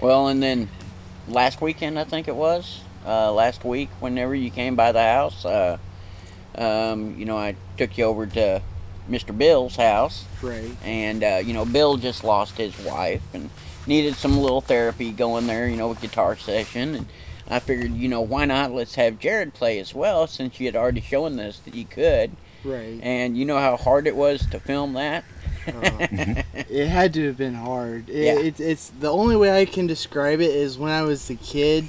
Well, 0.00 0.28
and 0.28 0.40
then 0.40 0.68
last 1.26 1.60
weekend, 1.60 1.98
I 1.98 2.04
think 2.04 2.28
it 2.28 2.36
was, 2.36 2.82
uh, 3.08 3.32
last 3.32 3.64
week, 3.64 3.88
whenever 4.00 4.34
you 4.34 4.50
came 4.50 4.76
by 4.76 4.92
the 4.92 5.02
house, 5.02 5.44
uh, 5.44 5.78
um, 6.56 7.14
you 7.18 7.24
know, 7.24 7.36
I 7.36 7.56
took 7.76 7.96
you 7.96 8.04
over 8.04 8.26
to 8.26 8.62
Mr. 9.08 9.36
Bill's 9.36 9.76
house, 9.76 10.24
Right. 10.42 10.70
and, 10.84 11.24
uh, 11.24 11.40
you 11.44 11.54
know, 11.54 11.64
Bill 11.64 11.96
just 11.96 12.22
lost 12.24 12.58
his 12.58 12.78
wife 12.80 13.22
and 13.32 13.48
needed 13.86 14.14
some 14.16 14.38
little 14.38 14.60
therapy 14.60 15.10
going 15.12 15.46
there, 15.46 15.66
you 15.66 15.76
know, 15.76 15.88
with 15.88 16.00
guitar 16.00 16.36
session. 16.36 16.94
And 16.94 17.06
I 17.48 17.58
figured, 17.58 17.92
you 17.94 18.08
know, 18.08 18.20
why 18.20 18.44
not? 18.44 18.72
Let's 18.72 18.96
have 18.96 19.18
Jared 19.18 19.54
play 19.54 19.78
as 19.78 19.94
well, 19.94 20.26
since 20.26 20.60
you 20.60 20.66
had 20.66 20.76
already 20.76 21.00
shown 21.00 21.38
us 21.40 21.58
that 21.60 21.72
he 21.74 21.84
could. 21.84 22.32
Right. 22.64 22.98
And 23.02 23.38
you 23.38 23.44
know 23.46 23.58
how 23.58 23.76
hard 23.76 24.06
it 24.06 24.16
was 24.16 24.44
to 24.50 24.60
film 24.60 24.92
that. 24.94 25.24
Uh, 25.66 25.72
it 26.68 26.88
had 26.88 27.14
to 27.14 27.26
have 27.28 27.38
been 27.38 27.54
hard. 27.54 28.10
It, 28.10 28.24
Yeah. 28.26 28.38
it's, 28.40 28.60
it's 28.60 28.90
the 29.00 29.10
only 29.10 29.36
way 29.36 29.58
I 29.58 29.64
can 29.64 29.86
describe 29.86 30.40
it 30.40 30.50
is 30.50 30.76
when 30.76 30.90
I 30.90 31.02
was 31.02 31.30
a 31.30 31.36
kid, 31.36 31.86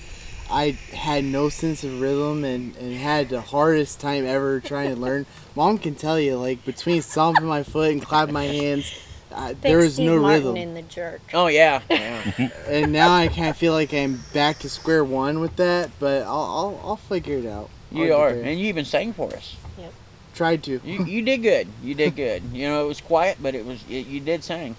I 0.51 0.71
had 0.93 1.23
no 1.23 1.49
sense 1.49 1.83
of 1.83 2.01
rhythm 2.01 2.43
and, 2.43 2.75
and 2.77 2.93
had 2.95 3.29
the 3.29 3.41
hardest 3.41 3.99
time 3.99 4.25
ever 4.25 4.59
trying 4.59 4.93
to 4.93 4.99
learn. 4.99 5.25
Mom 5.55 5.77
can 5.77 5.95
tell 5.95 6.19
you, 6.19 6.37
like 6.37 6.65
between 6.65 7.01
stomping 7.01 7.45
my 7.45 7.63
foot 7.63 7.91
and 7.91 8.01
clapping 8.01 8.33
my 8.33 8.45
hands, 8.45 8.91
uh, 9.31 9.53
there 9.61 9.77
was 9.77 9.93
Steve 9.93 10.07
no 10.07 10.19
Martin 10.21 10.39
rhythm. 10.39 10.57
in 10.57 10.73
the 10.73 10.81
jerk. 10.81 11.21
Oh 11.33 11.47
yeah, 11.47 11.81
yeah. 11.89 12.49
and 12.67 12.91
now 12.91 13.13
I 13.13 13.27
kind 13.27 13.49
of 13.49 13.57
feel 13.57 13.73
like 13.73 13.93
I'm 13.93 14.23
back 14.33 14.59
to 14.59 14.69
square 14.69 15.03
one 15.03 15.39
with 15.39 15.55
that, 15.57 15.91
but 15.99 16.23
I'll 16.23 16.29
I'll, 16.29 16.81
I'll 16.83 16.95
figure 16.95 17.37
it 17.37 17.45
out. 17.45 17.69
I'll 17.93 17.97
you 17.97 18.13
are, 18.13 18.29
and 18.29 18.59
you 18.59 18.67
even 18.67 18.85
sang 18.85 19.13
for 19.13 19.31
us. 19.35 19.55
Yep. 19.77 19.93
Tried 20.33 20.63
to. 20.63 20.81
You 20.83 21.05
you 21.05 21.21
did 21.21 21.43
good. 21.43 21.67
You 21.83 21.93
did 21.93 22.15
good. 22.15 22.41
You 22.51 22.67
know, 22.67 22.83
it 22.83 22.87
was 22.87 23.01
quiet, 23.01 23.37
but 23.39 23.53
it 23.53 23.65
was 23.65 23.83
it, 23.87 24.07
you 24.07 24.19
did 24.19 24.43
sing. 24.43 24.75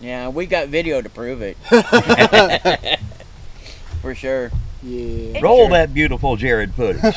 Yeah, 0.00 0.28
we 0.28 0.46
got 0.46 0.68
video 0.68 1.02
to 1.02 1.08
prove 1.08 1.42
it 1.42 1.56
for 4.02 4.14
sure. 4.14 4.50
Yeah. 4.86 5.40
Roll 5.40 5.66
Sure. 5.66 5.70
that 5.70 5.92
beautiful 5.92 6.36
Jared 6.36 6.72
footage. 6.74 7.02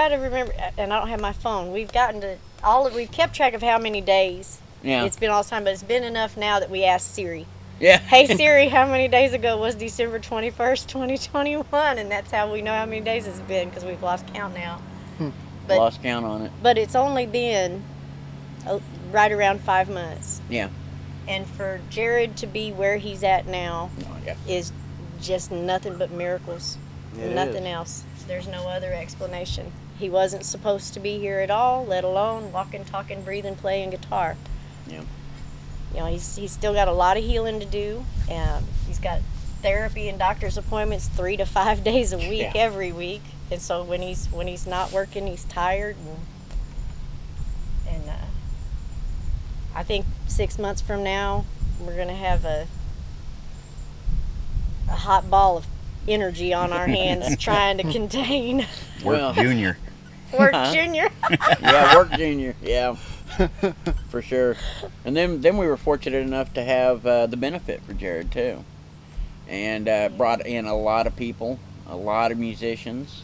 got 0.00 0.08
to 0.08 0.16
remember, 0.16 0.52
and 0.78 0.92
I 0.92 0.98
don't 0.98 1.08
have 1.08 1.20
my 1.20 1.32
phone. 1.32 1.72
We've 1.72 1.92
gotten 1.92 2.20
to 2.22 2.36
all. 2.64 2.86
Of, 2.86 2.94
we've 2.94 3.10
kept 3.10 3.34
track 3.34 3.52
of 3.54 3.62
how 3.62 3.78
many 3.78 4.00
days 4.00 4.58
Yeah. 4.82 5.04
it's 5.04 5.16
been 5.16 5.30
all 5.30 5.42
the 5.42 5.50
time, 5.50 5.64
but 5.64 5.72
it's 5.74 5.82
been 5.82 6.04
enough 6.04 6.36
now 6.38 6.58
that 6.60 6.70
we 6.70 6.84
asked 6.84 7.14
Siri. 7.14 7.46
yeah. 7.78 7.98
Hey 7.98 8.26
Siri, 8.36 8.68
how 8.68 8.86
many 8.86 9.08
days 9.08 9.32
ago 9.34 9.58
was 9.58 9.74
December 9.74 10.18
twenty 10.18 10.48
first, 10.50 10.88
twenty 10.88 11.18
twenty 11.18 11.54
one? 11.54 11.98
And 11.98 12.10
that's 12.10 12.30
how 12.30 12.50
we 12.50 12.62
know 12.62 12.72
how 12.74 12.86
many 12.86 13.00
days 13.02 13.26
it's 13.26 13.40
been 13.40 13.68
because 13.68 13.84
we've 13.84 14.02
lost 14.02 14.26
count 14.32 14.54
now. 14.54 14.80
But 15.68 15.76
Lost 15.78 16.02
count 16.02 16.24
on 16.26 16.42
it. 16.42 16.52
but 16.62 16.78
it's 16.78 16.96
only 16.96 17.26
been 17.26 17.84
uh, 18.66 18.80
right 19.12 19.30
around 19.30 19.60
five 19.60 19.88
months. 19.90 20.40
Yeah. 20.48 20.68
And 21.28 21.46
for 21.46 21.80
Jared 21.90 22.36
to 22.38 22.46
be 22.48 22.72
where 22.72 22.96
he's 22.96 23.22
at 23.22 23.46
now 23.46 23.90
Oh, 24.06 24.16
yeah. 24.24 24.34
is 24.48 24.72
just 25.20 25.52
nothing 25.52 25.96
but 25.96 26.10
miracles. 26.10 26.76
It 27.16 27.34
nothing 27.34 27.66
is. 27.66 27.74
else. 27.74 28.04
There's 28.26 28.48
no 28.48 28.66
other 28.68 28.92
explanation. 28.92 29.70
He 30.00 30.08
wasn't 30.08 30.44
supposed 30.46 30.94
to 30.94 31.00
be 31.00 31.18
here 31.18 31.40
at 31.40 31.50
all, 31.50 31.84
let 31.84 32.04
alone 32.04 32.52
walking, 32.52 32.84
talking, 32.86 33.22
breathing, 33.22 33.54
playing 33.54 33.90
guitar. 33.90 34.36
Yeah. 34.86 35.02
You 35.92 36.00
know, 36.00 36.06
he's, 36.06 36.36
he's 36.36 36.52
still 36.52 36.72
got 36.72 36.88
a 36.88 36.92
lot 36.92 37.18
of 37.18 37.22
healing 37.24 37.60
to 37.60 37.66
do. 37.66 38.04
Um, 38.32 38.64
he's 38.86 38.98
got 38.98 39.20
therapy 39.60 40.08
and 40.08 40.18
doctor's 40.18 40.56
appointments 40.56 41.06
three 41.08 41.36
to 41.36 41.44
five 41.44 41.84
days 41.90 42.14
a 42.14 42.16
week, 42.18 42.40
Yeah. 42.40 42.52
every 42.54 42.92
week. 42.92 43.20
And 43.50 43.60
so 43.60 43.82
when 43.84 44.00
he's 44.00 44.26
when 44.28 44.46
he's 44.46 44.66
not 44.66 44.90
working, 44.92 45.26
he's 45.26 45.44
tired. 45.44 45.96
And, 47.86 47.96
and 47.96 48.08
uh, 48.10 48.24
I 49.74 49.82
think 49.82 50.06
six 50.28 50.58
months 50.58 50.80
from 50.80 51.02
now, 51.04 51.44
we're 51.80 51.96
gonna 51.96 52.14
have 52.14 52.44
a 52.44 52.66
a 54.88 54.94
hot 54.94 55.28
ball 55.28 55.56
of 55.58 55.66
energy 56.08 56.54
on 56.54 56.72
our 56.72 56.86
hands 56.98 57.36
trying 57.36 57.76
to 57.78 57.82
contain 57.92 58.58
Work 59.04 59.16
Well. 59.18 59.32
Junior. 59.34 59.76
Work 60.38 60.52
Huh? 60.54 60.72
Junior. 60.72 61.08
yeah, 61.60 61.94
work 61.96 62.10
junior. 62.12 62.54
Yeah, 62.62 62.94
for 64.10 64.22
sure. 64.22 64.56
And 65.04 65.16
then 65.16 65.40
then 65.40 65.56
we 65.56 65.66
were 65.66 65.76
fortunate 65.76 66.22
enough 66.22 66.52
to 66.54 66.62
have 66.62 67.04
uh, 67.06 67.26
the 67.26 67.36
benefit 67.36 67.82
for 67.82 67.92
Jared 67.94 68.30
too, 68.30 68.64
and 69.48 69.88
uh, 69.88 70.08
brought 70.10 70.46
in 70.46 70.66
a 70.66 70.76
lot 70.76 71.06
of 71.06 71.16
people, 71.16 71.58
a 71.88 71.96
lot 71.96 72.30
of 72.32 72.38
musicians, 72.38 73.22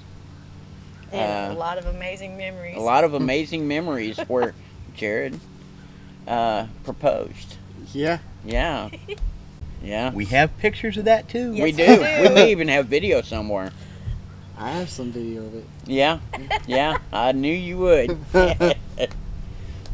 and 1.12 1.50
Uh, 1.52 1.54
a 1.54 1.58
lot 1.58 1.78
of 1.78 1.86
amazing 1.86 2.36
memories. 2.36 2.76
a 2.76 2.80
lot 2.80 3.04
of 3.04 3.14
amazing 3.22 3.68
memories 3.68 4.18
where 4.28 4.54
Jared 4.96 5.38
uh, 6.26 6.66
proposed. 6.84 7.56
Yeah. 7.92 8.18
Yeah, 8.44 8.90
yeah. 9.82 10.12
We 10.12 10.25
have 10.26 10.56
pictures 10.58 10.96
of 10.96 11.04
that 11.06 11.28
too. 11.28 11.52
Yes, 11.52 11.62
we 11.62 11.62
we 11.64 11.72
do. 11.72 11.86
do. 11.96 12.22
We 12.22 12.28
may 12.34 12.50
even 12.52 12.68
have 12.68 12.86
video 12.86 13.22
somewhere. 13.22 13.72
I 14.58 14.70
have 14.70 14.88
some 14.88 15.12
video 15.12 15.44
of 15.44 15.54
it. 15.54 15.64
Yeah, 15.86 16.20
yeah. 16.66 16.98
I 17.12 17.32
knew 17.32 17.52
you 17.52 17.76
would. 17.78 18.16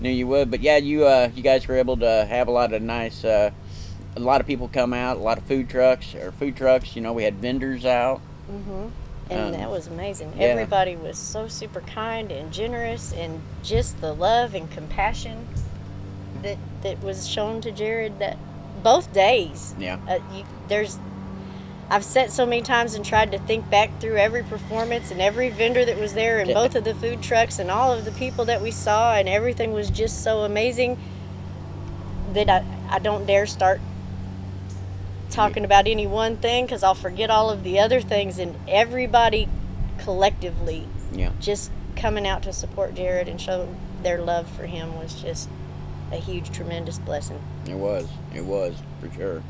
knew 0.01 0.11
you 0.11 0.27
would. 0.29 0.51
But 0.51 0.61
yeah, 0.61 0.77
you 0.77 1.05
uh, 1.07 1.31
you 1.35 1.43
guys 1.43 1.67
were 1.67 1.77
able 1.77 1.97
to 1.99 2.27
have 2.29 2.49
a 2.49 2.51
lot 2.51 2.73
of 2.73 2.83
nice. 2.83 3.25
Uh, 3.25 3.51
a 4.17 4.21
lot 4.21 4.41
of 4.41 4.47
people 4.47 4.69
come 4.69 4.93
out. 4.93 5.17
A 5.17 5.21
lot 5.21 5.39
of 5.39 5.45
food 5.45 5.69
trucks 5.69 6.15
or 6.15 6.33
food 6.33 6.57
trucks. 6.57 6.95
You 6.95 7.03
know, 7.03 7.13
we 7.13 7.25
had 7.25 7.35
vendors 7.37 7.85
out. 7.85 8.21
hmm 8.47 8.87
And 9.31 9.41
Um, 9.55 9.61
that 9.61 9.71
was 9.71 9.87
amazing. 9.89 10.33
yeah. 10.37 10.45
Everybody 10.45 10.97
was 10.97 11.19
so 11.19 11.49
super 11.49 11.81
kind 11.81 12.31
and 12.31 12.53
generous, 12.53 13.13
and 13.13 13.41
just 13.63 14.01
the 14.01 14.13
love 14.13 14.55
and 14.55 14.71
compassion 14.71 15.47
that 16.43 16.59
that 16.83 17.03
was 17.03 17.29
shown 17.29 17.61
to 17.63 17.73
Jared 17.73 18.19
that 18.19 18.37
both 18.83 19.13
days. 19.13 19.75
Yeah. 19.79 19.99
Uh, 20.09 20.19
you, 20.35 20.45
there's, 20.69 20.99
I've 21.93 22.05
sat 22.05 22.33
so 22.33 22.47
many 22.47 22.63
times 22.63 22.95
and 22.95 23.05
tried 23.05 23.33
to 23.33 23.39
think 23.41 23.69
back 23.69 24.01
through 24.01 24.17
every 24.17 24.43
performance 24.45 25.11
and 25.11 25.21
every 25.21 25.51
vendor 25.51 25.85
that 25.85 25.99
was 25.99 26.15
there, 26.15 26.39
and 26.41 26.49
Yeah. 26.49 26.55
both 26.55 26.75
of 26.75 26.85
the 26.85 26.95
food 26.95 27.23
trucks 27.23 27.59
and 27.59 27.71
all 27.71 27.93
of 27.93 28.07
the 28.07 28.13
people 28.13 28.47
that 28.47 28.63
we 28.63 28.71
saw, 28.71 29.15
and 29.15 29.29
everything 29.29 29.75
was 29.75 29.91
just 29.91 30.23
so 30.25 30.39
amazing 30.41 30.97
that 32.33 32.49
I, 32.49 32.65
I 32.89 32.99
don't 32.99 33.27
dare 33.27 33.45
start 33.45 33.79
talking 35.29 35.67
about 35.67 35.87
any 35.87 36.07
one 36.07 36.39
thing 36.39 36.65
because 36.65 36.83
I'll 36.83 36.95
forget 36.95 37.29
all 37.29 37.51
of 37.51 37.63
the 37.63 37.79
other 37.79 38.01
things, 38.01 38.39
and 38.39 38.55
everybody 38.67 39.47
collectively 39.99 40.89
Yeah. 41.13 41.33
just 41.41 41.71
coming 41.95 42.27
out 42.27 42.43
to 42.45 42.55
support 42.55 42.95
Jared 42.95 43.29
and 43.29 43.39
show 43.39 43.69
their 44.03 44.19
love 44.23 44.49
for 44.49 44.65
him 44.65 44.99
was 44.99 45.13
just 45.21 45.47
a 46.11 46.17
huge, 46.17 46.53
tremendous 46.53 46.99
blessing. 46.99 47.39
It 47.69 47.75
was. 47.75 48.09
It 48.35 48.47
was 48.47 48.77
for 48.99 49.13
sure. 49.15 49.43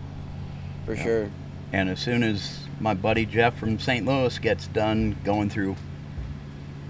For 0.86 0.96
sure. 0.96 1.30
And 1.72 1.88
as 1.88 1.98
soon 2.00 2.22
as 2.22 2.66
my 2.80 2.94
buddy 2.94 3.24
Jeff 3.26 3.58
from 3.58 3.78
St. 3.78 4.04
Louis 4.04 4.38
gets 4.38 4.66
done 4.68 5.16
going 5.24 5.48
through 5.48 5.76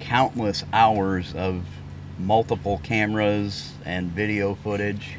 countless 0.01 0.65
hours 0.73 1.35
of 1.35 1.65
multiple 2.19 2.81
cameras 2.83 3.73
and 3.85 4.11
video 4.11 4.55
footage, 4.57 5.17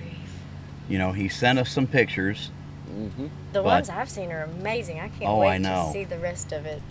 you 0.90 0.98
know, 0.98 1.12
he 1.14 1.30
sent 1.30 1.60
us 1.60 1.72
some 1.72 1.88
pictures. 1.88 2.52
hmm 2.88 3.08
The 3.54 3.62
But- 3.62 3.64
ones 3.64 3.90
I've 3.90 4.10
seen 4.10 4.32
are 4.32 4.44
amazing. 4.44 5.00
I 5.00 5.08
can't 5.08 5.24
Oh, 5.30 5.40
wait 5.40 5.50
I 5.54 5.58
know. 5.58 5.88
to 5.88 5.94
see 5.94 6.04
the 6.04 6.20
rest 6.20 6.52
of 6.52 6.66
it. 6.66 6.82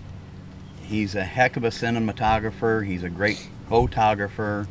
He's 0.83 1.15
a 1.15 1.25
heck 1.25 1.57
of 1.57 1.65
a 1.65 1.69
cinematographer. 1.71 2.87
He's 2.87 3.03
a 3.03 3.09
great 3.11 3.49
photographer. 3.69 4.67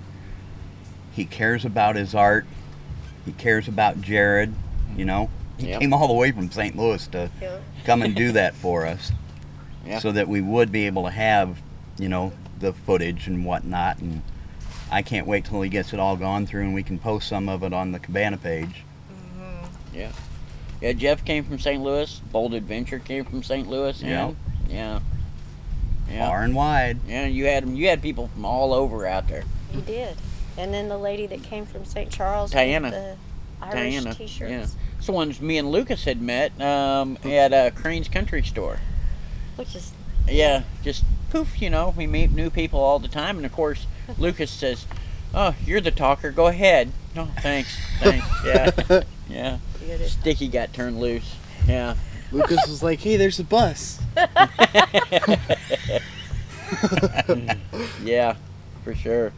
He 1.12 1.25
cares 1.25 1.65
about 1.65 1.96
his 1.96 2.13
art. 2.15 2.46
He 3.25 3.31
cares 3.34 3.67
about 3.67 4.01
Jared. 4.01 4.53
You 4.98 5.05
know, 5.05 5.29
he 5.62 5.70
Yep. 5.70 5.80
came 5.82 5.94
all 5.94 6.08
the 6.08 6.13
way 6.13 6.32
from 6.32 6.51
St. 6.51 6.75
Louis 6.75 7.06
to 7.08 7.30
You 7.41 7.48
know? 7.48 7.60
come 7.86 8.01
and 8.01 8.15
do 8.15 8.32
that 8.34 8.53
for 8.56 8.86
us, 8.86 9.12
Yeah. 9.86 10.00
so 10.00 10.12
that 10.12 10.27
we 10.27 10.41
would 10.41 10.72
be 10.72 10.86
able 10.88 11.03
to 11.06 11.12
have, 11.12 11.62
you 11.98 12.10
know, 12.10 12.32
the 12.60 12.74
footage 12.74 13.27
and 13.27 13.46
whatnot. 13.46 14.00
And 14.00 14.22
I 14.91 15.01
can't 15.01 15.25
wait 15.27 15.46
till 15.46 15.62
he 15.62 15.70
gets 15.70 15.94
it 15.94 16.00
all 16.00 16.15
gone 16.18 16.46
through 16.46 16.63
and 16.63 16.74
we 16.74 16.84
can 16.84 17.00
post 17.00 17.27
some 17.27 17.48
of 17.50 17.63
it 17.63 17.74
on 17.74 17.91
the 17.91 18.00
Cabana 18.00 18.38
page. 18.38 18.84
Mm-hmm. 19.12 19.98
Yeah. 19.98 20.12
Yeah. 20.82 20.94
Jeff 20.94 21.24
came 21.24 21.44
from 21.44 21.60
St. 21.60 21.82
Louis. 21.82 22.22
Bold 22.32 22.53
Adventure 22.53 23.00
came 23.00 23.24
from 23.24 23.44
St. 23.44 23.68
Louis. 23.70 24.01
Yeah. 24.01 24.32
Yeah. 24.70 25.00
Yeah. 26.12 26.27
Far 26.27 26.44
and 26.44 26.53
wide. 26.56 27.00
Yeah. 27.08 27.25
You 27.25 27.46
had 27.46 27.68
you 27.70 27.88
had 27.88 28.01
people 28.01 28.27
from 28.34 28.46
all 28.46 28.74
over 28.74 29.08
out 29.08 29.27
there. 29.27 29.44
You 29.74 29.82
did. 29.82 30.18
And 30.58 30.74
then 30.74 30.89
the 30.89 30.98
lady 30.98 31.25
that 31.27 31.41
came 31.44 31.65
from 31.65 31.86
St. 31.86 32.12
Charles 32.12 32.51
Diana. 32.51 32.89
with 32.89 32.94
the 32.94 33.15
Irish 33.65 33.94
Diana, 33.94 34.13
t-shirts. 34.15 34.51
yeah. 34.51 34.65
It's 35.01 35.08
the 35.08 35.13
ones 35.13 35.41
me 35.41 35.58
and 35.58 35.72
Lucas 35.72 36.03
had 36.03 36.22
met 36.22 36.51
um, 36.62 37.17
at 37.24 37.51
uh, 37.51 37.72
Crane's 37.72 38.08
Country 38.08 38.43
Store. 38.43 38.77
Which 39.55 39.74
is 39.74 39.93
Yeah, 40.27 40.62
just 40.84 41.03
poof, 41.31 41.60
you 41.60 41.72
know, 41.72 41.91
we 41.98 42.05
meet 42.05 42.29
new 42.29 42.51
people 42.51 42.79
all 42.79 43.00
the 43.00 43.08
time. 43.08 43.38
And 43.38 43.46
of 43.48 43.51
course, 43.51 43.88
Lucas 44.20 44.51
says, 44.51 44.86
Oh, 45.34 45.55
you're 45.65 45.81
the 45.81 45.89
talker, 45.89 46.29
go 46.29 46.46
ahead. 46.46 46.91
No, 47.15 47.25
thanks. 47.41 47.75
Thanks. 48.00 48.27
Yeah. 48.46 49.01
Yeah. 49.27 49.58
You 49.81 49.88
get 49.88 50.01
it? 50.01 50.10
Sticky 50.10 50.50
got 50.50 50.72
turned 50.72 51.00
loose. 51.00 51.36
Yeah. 51.65 51.96
Lucas 52.31 52.67
was 52.67 52.84
like, 52.84 53.00
"Hey, 53.00 53.15
there's 53.15 53.39
a 53.39 53.46
bus." 53.46 53.98
Yeah, 58.03 58.36
for 58.84 58.93
sure. 58.93 59.31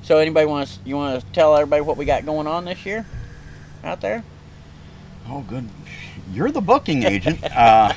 So 0.00 0.16
anybody 0.16 0.46
wants 0.46 0.78
you 0.86 0.96
want 0.96 1.20
to 1.20 1.26
tell 1.32 1.54
everybody 1.54 1.82
what 1.82 1.98
we 1.98 2.06
got 2.06 2.24
going 2.24 2.46
on 2.46 2.64
this 2.64 2.86
year 2.86 3.04
out 3.84 4.00
there? 4.00 4.24
Oh, 5.28 5.42
good. 5.48 5.68
You're 6.32 6.50
the 6.50 6.60
booking 6.60 7.02
agent. 7.04 7.40
Uh, 7.52 7.92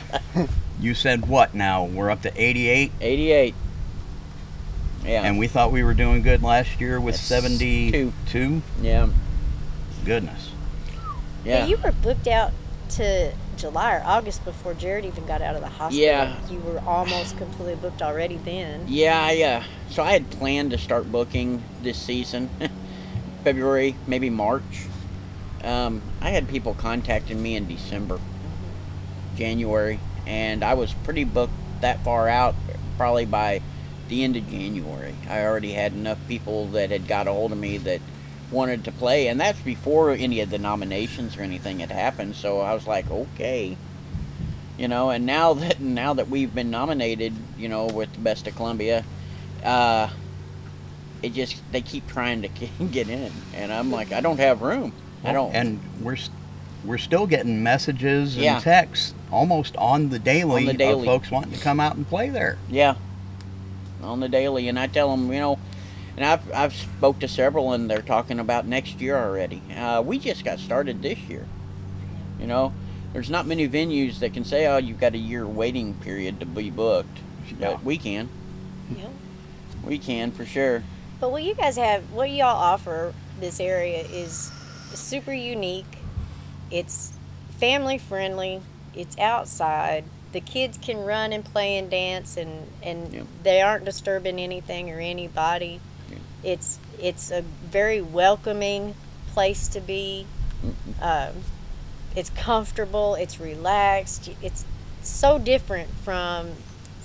you 0.79 0.93
said 0.95 1.27
what 1.27 1.53
now? 1.53 1.85
We're 1.85 2.09
up 2.09 2.23
to 2.23 2.31
88, 2.35 2.91
88. 2.99 3.55
Yeah. 5.03 5.23
and 5.23 5.37
we 5.37 5.47
thought 5.47 5.71
we 5.71 5.83
were 5.83 5.93
doing 5.93 6.21
good 6.23 6.41
last 6.43 6.79
year 6.79 6.99
with 6.99 7.15
That's 7.15 7.23
72. 7.25 8.61
yeah. 8.81 9.09
Goodness. 10.05 10.51
Yeah. 11.45 11.65
you 11.65 11.77
were 11.77 11.91
booked 11.91 12.27
out 12.27 12.51
to 12.89 13.33
July 13.57 13.95
or 13.95 14.03
August 14.05 14.43
before 14.45 14.73
Jared 14.73 15.05
even 15.05 15.25
got 15.25 15.41
out 15.41 15.55
of 15.55 15.61
the 15.61 15.67
hospital. 15.69 16.03
Yeah. 16.03 16.35
You 16.49 16.59
were 16.59 16.79
almost 16.79 17.37
completely 17.37 17.75
booked 17.75 18.01
already 18.01 18.37
then. 18.37 18.85
Yeah, 18.87 19.19
I, 19.23 19.41
uh, 19.43 19.63
so 19.91 20.01
I 20.03 20.11
had 20.13 20.29
planned 20.31 20.71
to 20.71 20.77
start 20.79 21.11
booking 21.11 21.63
this 21.83 21.97
season, 21.99 22.49
February, 23.43 23.95
maybe 24.07 24.29
March. 24.29 24.87
Um, 25.63 26.01
I 26.21 26.29
had 26.29 26.47
people 26.47 26.73
contacting 26.73 27.41
me 27.41 27.55
in 27.55 27.67
December, 27.67 28.19
January, 29.35 29.99
and 30.25 30.63
I 30.63 30.73
was 30.73 30.93
pretty 30.93 31.23
booked 31.23 31.53
that 31.81 32.03
far 32.03 32.27
out, 32.27 32.55
probably 32.97 33.25
by 33.25 33.61
the 34.07 34.23
end 34.23 34.35
of 34.35 34.49
January. 34.49 35.15
I 35.29 35.43
already 35.43 35.71
had 35.71 35.93
enough 35.93 36.19
people 36.27 36.67
that 36.69 36.91
had 36.91 37.07
got 37.07 37.27
a 37.27 37.31
hold 37.31 37.51
of 37.51 37.57
me 37.57 37.77
that 37.77 38.01
wanted 38.51 38.83
to 38.85 38.91
play, 38.91 39.27
and 39.27 39.39
that's 39.39 39.59
before 39.61 40.11
any 40.11 40.41
of 40.41 40.49
the 40.49 40.59
nominations 40.59 41.37
or 41.37 41.41
anything 41.41 41.79
had 41.79 41.91
happened. 41.91 42.35
So 42.35 42.59
I 42.59 42.73
was 42.73 42.85
like, 42.85 43.09
okay, 43.09 43.77
you 44.77 44.87
know. 44.87 45.09
And 45.09 45.25
now 45.25 45.53
that 45.55 45.79
now 45.79 46.13
that 46.13 46.29
we've 46.29 46.53
been 46.53 46.69
nominated, 46.69 47.33
you 47.57 47.69
know, 47.69 47.85
with 47.87 48.13
the 48.13 48.19
best 48.19 48.47
of 48.47 48.55
Columbia, 48.55 49.05
uh, 49.63 50.09
it 51.23 51.33
just 51.33 51.61
they 51.71 51.81
keep 51.81 52.07
trying 52.07 52.41
to 52.41 52.47
get 52.91 53.09
in, 53.09 53.31
and 53.53 53.71
I'm 53.71 53.91
like, 53.91 54.11
I 54.11 54.21
don't 54.21 54.39
have 54.39 54.61
room. 54.61 54.93
I 55.23 55.33
don't. 55.33 55.53
And 55.53 55.79
we're 56.01 56.17
we're 56.83 56.97
still 56.97 57.27
getting 57.27 57.61
messages 57.61 58.35
and 58.35 58.43
Yeah. 58.43 58.59
texts 58.59 59.13
almost 59.31 59.75
on 59.77 60.09
the 60.09 60.17
daily, 60.19 60.61
On 60.61 60.65
the 60.65 60.73
daily. 60.73 61.01
of 61.01 61.05
folks 61.05 61.29
wanting 61.29 61.51
to 61.53 61.59
come 61.59 61.79
out 61.79 61.95
and 61.95 62.07
play 62.07 62.29
there. 62.29 62.57
Yeah, 62.69 62.95
on 64.01 64.19
the 64.19 64.27
daily, 64.29 64.67
and 64.67 64.79
I 64.79 64.87
tell 64.87 65.11
them, 65.15 65.31
you 65.31 65.39
know, 65.39 65.59
and 66.17 66.25
I've 66.25 66.51
I've 66.53 66.73
spoke 66.73 67.19
to 67.19 67.27
several, 67.27 67.71
and 67.73 67.89
they're 67.89 68.01
talking 68.01 68.39
about 68.39 68.65
next 68.65 68.99
year 68.99 69.15
already. 69.17 69.61
Uh, 69.77 70.01
we 70.01 70.17
just 70.17 70.43
got 70.43 70.59
started 70.59 71.01
this 71.03 71.19
year. 71.29 71.45
You 72.39 72.47
know, 72.47 72.73
there's 73.13 73.29
not 73.29 73.45
many 73.45 73.69
venues 73.69 74.17
that 74.19 74.33
can 74.33 74.43
say, 74.43 74.65
oh, 74.65 74.77
you've 74.77 74.99
got 74.99 75.13
a 75.13 75.17
year 75.19 75.45
waiting 75.45 75.93
period 75.95 76.39
to 76.39 76.45
be 76.47 76.71
booked, 76.71 77.19
Yeah. 77.59 77.73
but 77.73 77.83
we 77.83 77.97
can. 77.97 78.27
Yeah. 78.97 79.05
We 79.85 79.99
can 79.99 80.31
for 80.31 80.45
sure. 80.45 80.83
But 81.19 81.31
what 81.31 81.43
you 81.43 81.53
guys 81.53 81.77
have, 81.77 82.11
what 82.11 82.31
y'all 82.31 82.47
offer 82.47 83.13
this 83.39 83.59
area 83.59 83.99
is 84.01 84.51
super 84.99 85.33
unique. 85.33 85.97
It's 86.69 87.13
family 87.59 87.97
friendly. 87.97 88.61
It's 88.95 89.17
outside. 89.17 90.03
The 90.31 90.41
kids 90.41 90.77
can 90.77 91.03
run 91.03 91.33
and 91.33 91.43
play 91.43 91.77
and 91.77 91.89
dance, 91.89 92.37
and 92.37 92.67
and 92.81 93.13
Yeah. 93.13 93.21
they 93.43 93.61
aren't 93.61 93.85
disturbing 93.85 94.39
anything 94.39 94.89
or 94.89 94.99
anybody. 94.99 95.79
Yeah. 96.09 96.17
It's 96.43 96.79
it's 96.99 97.31
a 97.31 97.41
very 97.41 98.01
welcoming 98.01 98.95
place 99.33 99.67
to 99.69 99.79
be. 99.81 100.25
Um, 101.01 101.43
it's 102.15 102.29
comfortable. 102.29 103.15
It's 103.15 103.39
relaxed. 103.39 104.29
It's 104.41 104.65
so 105.01 105.39
different 105.39 105.89
from 106.03 106.51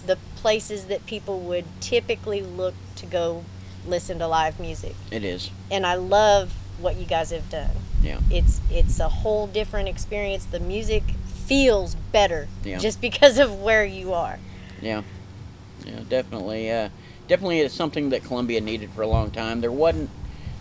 the 0.06 0.18
places 0.36 0.84
that 0.86 1.06
people 1.06 1.40
would 1.40 1.64
typically 1.80 2.42
look 2.42 2.74
to 2.96 3.06
go 3.06 3.44
listen 3.86 4.18
to 4.18 4.26
live 4.28 4.60
music. 4.60 4.94
It 5.10 5.24
is. 5.24 5.50
And 5.70 5.86
I 5.86 5.94
love 5.94 6.52
what 6.80 6.96
you 6.96 7.06
guys 7.06 7.30
have 7.30 7.48
done. 7.50 7.70
Yeah. 8.02 8.20
It's 8.30 8.60
it's 8.70 9.00
a 9.00 9.08
whole 9.08 9.46
different 9.46 9.88
experience. 9.88 10.44
The 10.44 10.60
music 10.60 11.02
feels 11.46 11.94
better 12.12 12.48
Yeah. 12.64 12.78
just 12.78 13.00
because 13.00 13.38
of 13.38 13.60
where 13.62 13.84
you 13.84 14.12
are. 14.12 14.38
Yeah, 14.82 15.02
yeah, 15.84 16.00
definitely. 16.08 16.70
Uh, 16.70 16.88
definitely, 17.28 17.60
it's 17.60 17.74
something 17.74 18.10
that 18.10 18.24
Columbia 18.24 18.60
needed 18.60 18.90
for 18.90 19.02
a 19.02 19.06
long 19.06 19.30
time. 19.30 19.60
There 19.60 19.72
wasn't, 19.72 20.10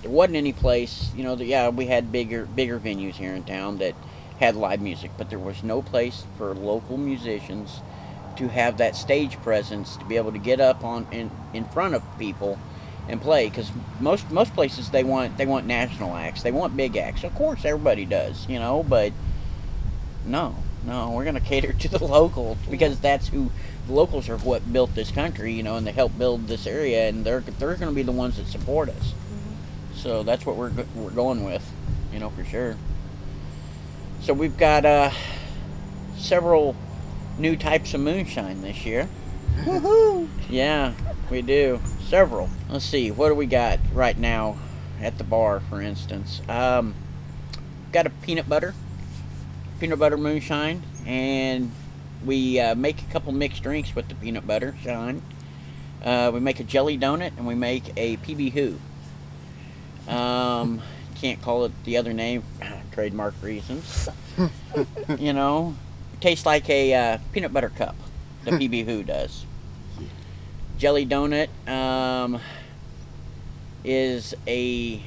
there 0.01 0.11
wasn't 0.11 0.37
any 0.37 0.53
place. 0.53 1.09
You 1.15 1.23
know, 1.23 1.35
that 1.35 1.45
yeah, 1.45 1.69
we 1.69 1.87
had 1.87 2.11
bigger, 2.11 2.45
bigger 2.45 2.79
venues 2.79 3.15
here 3.15 3.33
in 3.33 3.43
town 3.43 3.77
that 3.79 3.95
had 4.39 4.55
live 4.55 4.81
music, 4.81 5.11
but 5.17 5.29
there 5.29 5.39
was 5.39 5.63
no 5.63 5.81
place 5.81 6.25
for 6.37 6.53
local 6.53 6.97
musicians 6.97 7.79
to 8.37 8.47
have 8.49 8.77
that 8.77 8.95
stage 8.95 9.37
presence 9.41 9.95
to 9.97 10.05
be 10.05 10.17
able 10.17 10.31
to 10.31 10.37
get 10.39 10.59
up 10.59 10.83
on 10.83 11.07
in 11.11 11.31
in 11.53 11.63
front 11.65 11.95
of 11.95 12.03
people 12.19 12.59
and 13.07 13.21
play. 13.21 13.49
Because 13.49 13.71
most 13.99 14.29
most 14.31 14.53
places 14.53 14.89
they 14.89 15.03
want 15.03 15.37
they 15.37 15.45
want 15.45 15.65
national 15.65 16.15
acts, 16.15 16.43
they 16.43 16.51
want 16.51 16.75
big 16.75 16.97
acts. 16.97 17.23
Of 17.23 17.33
course, 17.35 17.65
everybody 17.65 18.05
does, 18.05 18.47
you 18.47 18.59
know, 18.59 18.83
but 18.83 19.13
no, 20.25 20.55
no, 20.85 21.11
we're 21.11 21.25
gonna 21.25 21.39
cater 21.41 21.73
to 21.73 21.87
the 21.87 22.03
locals 22.03 22.57
because 22.69 22.99
that's 22.99 23.27
who 23.27 23.51
the 23.87 23.93
locals 23.93 24.29
are 24.29 24.37
what 24.37 24.71
built 24.71 24.95
this 24.95 25.11
country, 25.11 25.53
you 25.53 25.63
know, 25.63 25.77
and 25.77 25.85
they 25.85 25.91
helped 25.91 26.17
build 26.17 26.47
this 26.47 26.65
area, 26.67 27.07
and 27.07 27.23
they're 27.25 27.41
they're 27.41 27.75
gonna 27.75 27.91
be 27.91 28.03
the 28.03 28.11
ones 28.11 28.37
that 28.37 28.47
support 28.47 28.89
us. 28.89 29.13
So 29.95 30.23
that's 30.23 30.45
what 30.45 30.55
we're 30.55 30.71
we're 30.95 31.11
going 31.11 31.43
with, 31.43 31.69
you 32.11 32.19
know, 32.19 32.29
for 32.29 32.43
sure. 32.43 32.77
So 34.21 34.33
we've 34.33 34.57
got 34.57 34.85
uh, 34.85 35.11
several 36.17 36.75
new 37.37 37.55
types 37.55 37.93
of 37.93 38.01
moonshine 38.01 38.61
this 38.61 38.85
year. 38.85 39.07
Woohoo! 39.57 40.27
Yeah, 40.49 40.93
we 41.29 41.41
do. 41.41 41.79
Several. 42.07 42.51
Let's 42.69 42.85
see, 42.85 43.09
what 43.09 43.29
do 43.29 43.35
we 43.35 43.47
got 43.47 43.79
right 43.91 44.15
now 44.15 44.57
at 45.01 45.17
the 45.17 45.23
bar, 45.23 45.59
for 45.59 45.81
instance? 45.81 46.39
Um, 46.47 46.93
got 47.91 48.05
a 48.05 48.11
peanut 48.11 48.47
butter, 48.47 48.75
peanut 49.79 49.97
butter 49.97 50.15
moonshine, 50.15 50.83
and 51.07 51.71
we 52.23 52.59
uh, 52.59 52.75
make 52.75 53.01
a 53.01 53.05
couple 53.05 53.31
mixed 53.31 53.63
drinks 53.63 53.95
with 53.95 54.07
the 54.07 54.13
peanut 54.13 54.45
butter 54.45 54.75
shine. 54.83 55.23
Uh, 56.03 56.29
we 56.31 56.39
make 56.39 56.59
a 56.59 56.63
jelly 56.63 56.95
donut 56.95 57.35
and 57.37 57.47
we 57.47 57.55
make 57.55 57.91
a 57.97 58.17
PB 58.17 58.51
Who. 58.51 60.11
Um, 60.11 60.83
can't 61.15 61.41
call 61.41 61.65
it 61.65 61.71
the 61.85 61.97
other 61.97 62.13
name, 62.13 62.43
trademark 62.91 63.33
reasons. 63.41 64.09
you 65.17 65.33
know, 65.33 65.75
tastes 66.21 66.45
like 66.45 66.69
a 66.69 66.93
uh, 66.93 67.17
peanut 67.31 67.51
butter 67.51 67.69
cup. 67.69 67.95
The 68.43 68.51
PB 68.51 68.85
Who 68.85 69.01
does 69.01 69.47
jelly 70.77 71.05
donut 71.05 71.47
um, 71.67 72.39
is 73.83 74.35
a 74.47 75.01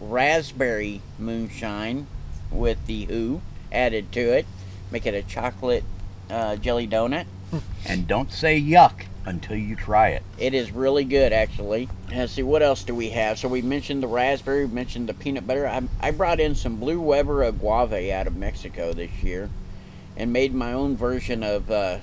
raspberry 0.00 1.00
moonshine 1.18 2.06
with 2.50 2.84
the 2.86 3.04
who 3.06 3.40
added 3.72 4.12
to 4.12 4.20
it. 4.20 4.46
Make 4.90 5.06
it 5.06 5.14
a 5.14 5.22
chocolate 5.22 5.84
uh, 6.30 6.56
jelly 6.56 6.86
donut. 6.86 7.26
And 7.86 8.08
don't 8.08 8.32
say 8.32 8.60
yuck 8.60 9.04
until 9.26 9.56
you 9.56 9.76
try 9.76 10.08
it. 10.08 10.22
It 10.38 10.54
is 10.54 10.72
really 10.72 11.04
good, 11.04 11.32
actually. 11.32 11.88
Let's 12.10 12.32
see, 12.32 12.42
what 12.42 12.62
else 12.62 12.82
do 12.82 12.94
we 12.94 13.10
have? 13.10 13.38
So 13.38 13.46
we 13.46 13.62
mentioned 13.62 14.02
the 14.02 14.08
raspberry, 14.08 14.64
we 14.64 14.72
mentioned 14.72 15.08
the 15.08 15.14
peanut 15.14 15.46
butter. 15.46 15.68
I, 15.68 15.82
I 16.00 16.10
brought 16.10 16.40
in 16.40 16.54
some 16.54 16.76
Blue 16.76 17.00
Weber 17.00 17.44
agave 17.44 18.10
out 18.10 18.26
of 18.26 18.36
Mexico 18.36 18.92
this 18.92 19.22
year 19.22 19.50
and 20.16 20.32
made 20.32 20.54
my 20.54 20.72
own 20.72 20.96
version 20.96 21.42
of 21.42 21.70
uh. 21.70 21.98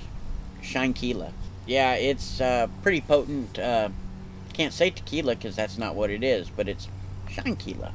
Yeah, 1.65 1.93
it's 1.93 2.41
uh, 2.41 2.67
pretty 2.81 3.01
potent. 3.01 3.57
Uh, 3.59 3.89
can't 4.53 4.73
say 4.73 4.89
tequila 4.89 5.35
because 5.35 5.55
that's 5.55 5.77
not 5.77 5.95
what 5.95 6.09
it 6.09 6.23
is, 6.23 6.49
but 6.49 6.67
it's 6.67 6.87
Shinekila. 7.29 7.93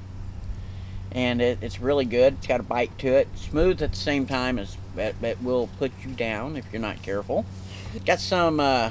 And 1.12 1.40
it, 1.40 1.59
it's 1.61 1.81
really 1.81 2.05
good. 2.05 2.35
It's 2.35 2.46
got 2.46 2.61
a 2.61 2.62
bite 2.62 2.96
to 2.98 3.09
it. 3.09 3.29
Smooth 3.37 3.83
at 3.83 3.90
the 3.90 3.96
same 3.96 4.26
time 4.26 4.59
as 4.59 4.76
it, 4.96 5.16
it 5.22 5.42
will 5.42 5.68
put 5.79 5.92
you 6.02 6.12
down 6.12 6.57
if 6.57 6.64
you're 6.72 6.83
not 6.83 7.02
careful. 7.02 7.44
Got 8.05 8.20
some 8.20 8.61
uh, 8.61 8.90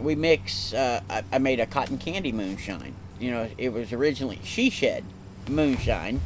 we 0.00 0.14
mix. 0.14 0.72
Uh, 0.72 1.00
I, 1.08 1.24
I 1.32 1.38
made 1.38 1.60
a 1.60 1.66
cotton 1.66 1.98
candy 1.98 2.32
moonshine. 2.32 2.94
You 3.18 3.30
know, 3.30 3.48
it 3.58 3.72
was 3.72 3.92
originally 3.92 4.40
she 4.44 4.70
shed 4.70 5.04
moonshine. 5.48 6.20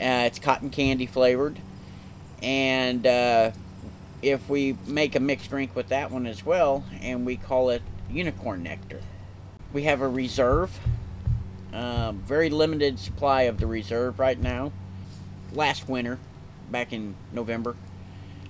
Uh, 0.00 0.24
it's 0.26 0.38
cotton 0.38 0.70
candy 0.70 1.06
flavored, 1.06 1.58
and 2.42 3.06
uh, 3.06 3.50
if 4.22 4.48
we 4.48 4.76
make 4.86 5.14
a 5.14 5.20
mixed 5.20 5.50
drink 5.50 5.74
with 5.74 5.88
that 5.88 6.10
one 6.10 6.26
as 6.26 6.44
well, 6.44 6.84
and 7.00 7.24
we 7.24 7.36
call 7.36 7.70
it 7.70 7.82
unicorn 8.10 8.62
nectar. 8.62 9.00
We 9.72 9.84
have 9.84 10.00
a 10.00 10.08
reserve. 10.08 10.78
Um, 11.72 12.18
very 12.18 12.50
limited 12.50 12.98
supply 12.98 13.42
of 13.42 13.58
the 13.58 13.66
reserve 13.66 14.18
right 14.18 14.38
now. 14.38 14.72
Last 15.52 15.88
winter, 15.88 16.18
back 16.70 16.92
in 16.92 17.14
November, 17.32 17.76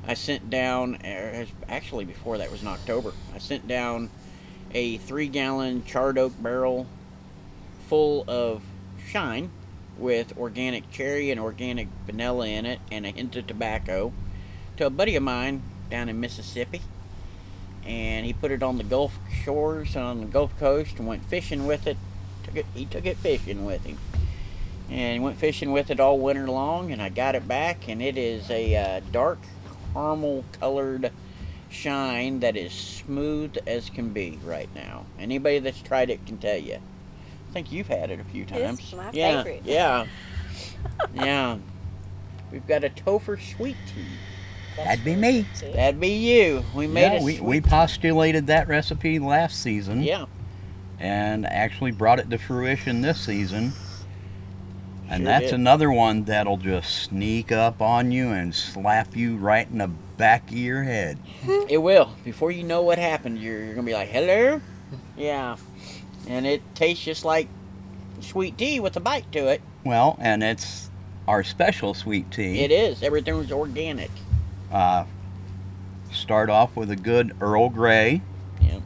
I 0.06 0.14
sent 0.14 0.48
down, 0.48 0.98
er, 1.04 1.46
actually 1.68 2.06
before 2.06 2.38
that 2.38 2.50
was 2.50 2.62
in 2.62 2.68
October, 2.68 3.12
I 3.34 3.38
sent 3.38 3.68
down 3.68 4.10
a 4.72 4.96
three 4.98 5.28
gallon 5.28 5.84
charred 5.84 6.16
oak 6.16 6.32
barrel 6.42 6.86
full 7.88 8.24
of 8.28 8.62
shine 9.08 9.50
with 9.98 10.36
organic 10.38 10.90
cherry 10.90 11.30
and 11.30 11.38
organic 11.38 11.88
vanilla 12.06 12.46
in 12.46 12.64
it 12.64 12.80
and 12.90 13.04
a 13.04 13.10
hint 13.10 13.36
of 13.36 13.46
tobacco 13.46 14.12
to 14.80 14.86
a 14.86 14.90
buddy 14.90 15.14
of 15.14 15.22
mine 15.22 15.62
down 15.90 16.08
in 16.08 16.18
Mississippi. 16.18 16.80
And 17.84 18.24
he 18.24 18.32
put 18.32 18.50
it 18.50 18.62
on 18.62 18.78
the 18.78 18.84
Gulf 18.84 19.18
shores 19.44 19.94
on 19.94 20.20
the 20.20 20.26
Gulf 20.26 20.58
Coast 20.58 20.98
and 20.98 21.06
went 21.06 21.22
fishing 21.26 21.66
with 21.66 21.86
it. 21.86 21.98
Took 22.44 22.56
it 22.56 22.66
he 22.74 22.86
took 22.86 23.04
it 23.04 23.18
fishing 23.18 23.66
with 23.66 23.84
him. 23.84 23.98
And 24.88 25.12
he 25.12 25.20
went 25.20 25.36
fishing 25.36 25.70
with 25.72 25.90
it 25.90 26.00
all 26.00 26.18
winter 26.18 26.48
long 26.48 26.92
and 26.92 27.02
I 27.02 27.10
got 27.10 27.34
it 27.34 27.46
back 27.46 27.88
and 27.88 28.00
it 28.00 28.16
is 28.16 28.50
a 28.50 28.74
uh, 28.74 29.00
dark 29.12 29.38
caramel 29.92 30.46
colored 30.58 31.12
shine 31.68 32.40
that 32.40 32.56
is 32.56 32.72
smooth 32.72 33.58
as 33.66 33.90
can 33.90 34.14
be 34.14 34.38
right 34.42 34.74
now. 34.74 35.04
Anybody 35.18 35.58
that's 35.58 35.82
tried 35.82 36.08
it 36.08 36.24
can 36.24 36.38
tell 36.38 36.56
you. 36.56 36.76
I 36.76 37.52
think 37.52 37.70
you've 37.70 37.88
had 37.88 38.10
it 38.10 38.18
a 38.18 38.24
few 38.24 38.46
times. 38.46 38.78
It's 38.78 38.94
my 38.94 39.10
yeah, 39.12 39.42
favorite. 39.42 39.62
Yeah. 39.66 40.06
yeah. 41.14 41.58
We've 42.50 42.66
got 42.66 42.82
a 42.82 42.88
Topher 42.88 43.38
sweet 43.38 43.76
tea. 43.94 44.06
That'd 44.76 45.04
be 45.04 45.14
me. 45.16 45.46
That'd 45.74 46.00
be 46.00 46.08
you. 46.08 46.64
We 46.74 46.86
made 46.86 47.02
Yeah, 47.02 47.12
it. 47.14 47.22
we, 47.22 47.40
we 47.40 47.60
postulated 47.60 48.46
that 48.48 48.68
recipe 48.68 49.18
last 49.18 49.60
season 49.62 50.02
Yeah. 50.02 50.26
and 50.98 51.46
actually 51.46 51.90
brought 51.90 52.18
it 52.18 52.30
to 52.30 52.38
fruition 52.38 53.00
this 53.02 53.20
season. 53.20 53.72
And 55.08 55.22
Sure 55.22 55.26
that's 55.26 55.44
did. 55.46 55.54
another 55.54 55.90
one 55.90 56.24
that'll 56.24 56.56
just 56.56 57.02
sneak 57.04 57.50
up 57.52 57.82
on 57.82 58.12
you 58.12 58.28
and 58.30 58.54
slap 58.54 59.16
you 59.16 59.36
right 59.36 59.68
in 59.68 59.78
the 59.78 59.88
back 59.88 60.48
of 60.50 60.56
your 60.56 60.82
head. 60.84 61.18
It 61.68 61.78
will. 61.78 62.12
Before 62.24 62.50
you 62.50 62.62
know 62.64 62.82
what 62.82 62.98
happened, 62.98 63.38
you're, 63.38 63.62
you're 63.64 63.74
gonna 63.74 63.86
be 63.86 63.92
like, 63.94 64.08
"Hello." 64.08 64.60
Yeah. 65.16 65.56
And 66.28 66.46
it 66.46 66.62
tastes 66.74 67.04
just 67.04 67.24
like 67.24 67.48
sweet 68.20 68.56
tea 68.58 68.80
with 68.80 68.96
a 68.96 69.00
bite 69.00 69.30
to 69.32 69.48
it. 69.48 69.62
Well, 69.84 70.16
and 70.20 70.42
it's 70.42 70.90
our 71.28 71.42
special 71.44 71.94
sweet 71.94 72.30
tea. 72.30 72.60
It 72.60 72.70
is. 72.70 73.02
Everything's 73.02 73.50
organic. 73.52 74.10
Uh, 74.70 75.04
start 76.12 76.50
off 76.50 76.76
with 76.76 76.90
a 76.90 76.96
good 76.96 77.34
Earl 77.40 77.68
Grey. 77.68 78.22
Yep. 78.60 78.82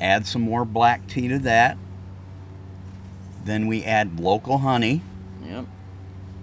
Add 0.00 0.26
some 0.26 0.42
more 0.42 0.64
black 0.64 1.06
tea 1.06 1.28
to 1.28 1.38
that. 1.40 1.76
Then 3.44 3.66
we 3.66 3.84
add 3.84 4.20
local 4.20 4.58
honey 4.58 5.00
Yep. 5.44 5.64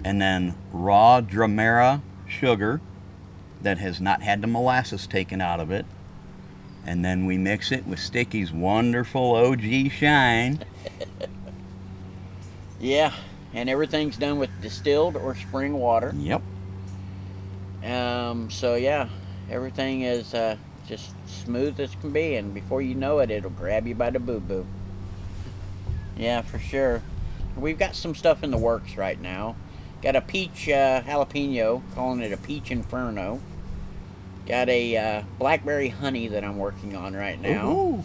and 0.03 0.19
then 0.21 0.55
raw 0.71 1.21
Demerara 1.21 2.01
sugar 2.27 2.81
that 3.61 3.77
has 3.77 4.01
not 4.01 4.21
had 4.23 4.41
the 4.41 4.47
molasses 4.47 5.05
taken 5.07 5.39
out 5.41 5.59
of 5.59 5.71
it. 5.71 5.85
And 6.85 7.03
then 7.05 7.25
we 7.25 7.37
mix 7.37 7.71
it 7.71 7.85
with 7.85 7.99
Sticky's 7.99 8.51
wonderful 8.51 9.35
OG 9.35 9.89
shine. 9.91 10.63
Yeah. 12.79 13.11
And 13.53 13.69
everything's 13.69 14.17
done 14.17 14.37
with 14.37 14.49
distilled 14.61 15.15
or 15.15 15.35
spring 15.35 15.73
water. 15.73 16.13
Yep. 16.15 16.43
Um, 17.83 18.49
so 18.49 18.75
yeah, 18.75 19.09
everything 19.49 20.01
is 20.01 20.33
uh, 20.33 20.57
just 20.87 21.11
smooth 21.27 21.79
as 21.79 21.93
can 21.95 22.11
be, 22.11 22.35
and 22.35 22.53
before 22.53 22.81
you 22.81 22.95
know 22.95 23.19
it, 23.19 23.31
it'll 23.31 23.49
grab 23.49 23.87
you 23.87 23.95
by 23.95 24.09
the 24.09 24.19
boo 24.19 24.39
boo. 24.39 24.65
Yeah, 26.17 26.41
for 26.41 26.59
sure. 26.59 27.01
We've 27.55 27.77
got 27.77 27.95
some 27.95 28.15
stuff 28.15 28.43
in 28.43 28.51
the 28.51 28.57
works 28.57 28.97
right 28.97 29.19
now. 29.19 29.55
Got 30.01 30.15
a 30.15 30.21
peach 30.21 30.69
uh, 30.69 31.01
jalapeno, 31.01 31.81
calling 31.95 32.21
it 32.21 32.31
a 32.31 32.37
peach 32.37 32.71
inferno. 32.71 33.41
Got 34.45 34.69
a 34.69 34.97
uh, 34.97 35.23
blackberry 35.39 35.89
honey 35.89 36.27
that 36.29 36.43
I'm 36.43 36.57
working 36.57 36.95
on 36.95 37.15
right 37.15 37.39
now. 37.39 37.71
Ooh. 37.71 38.03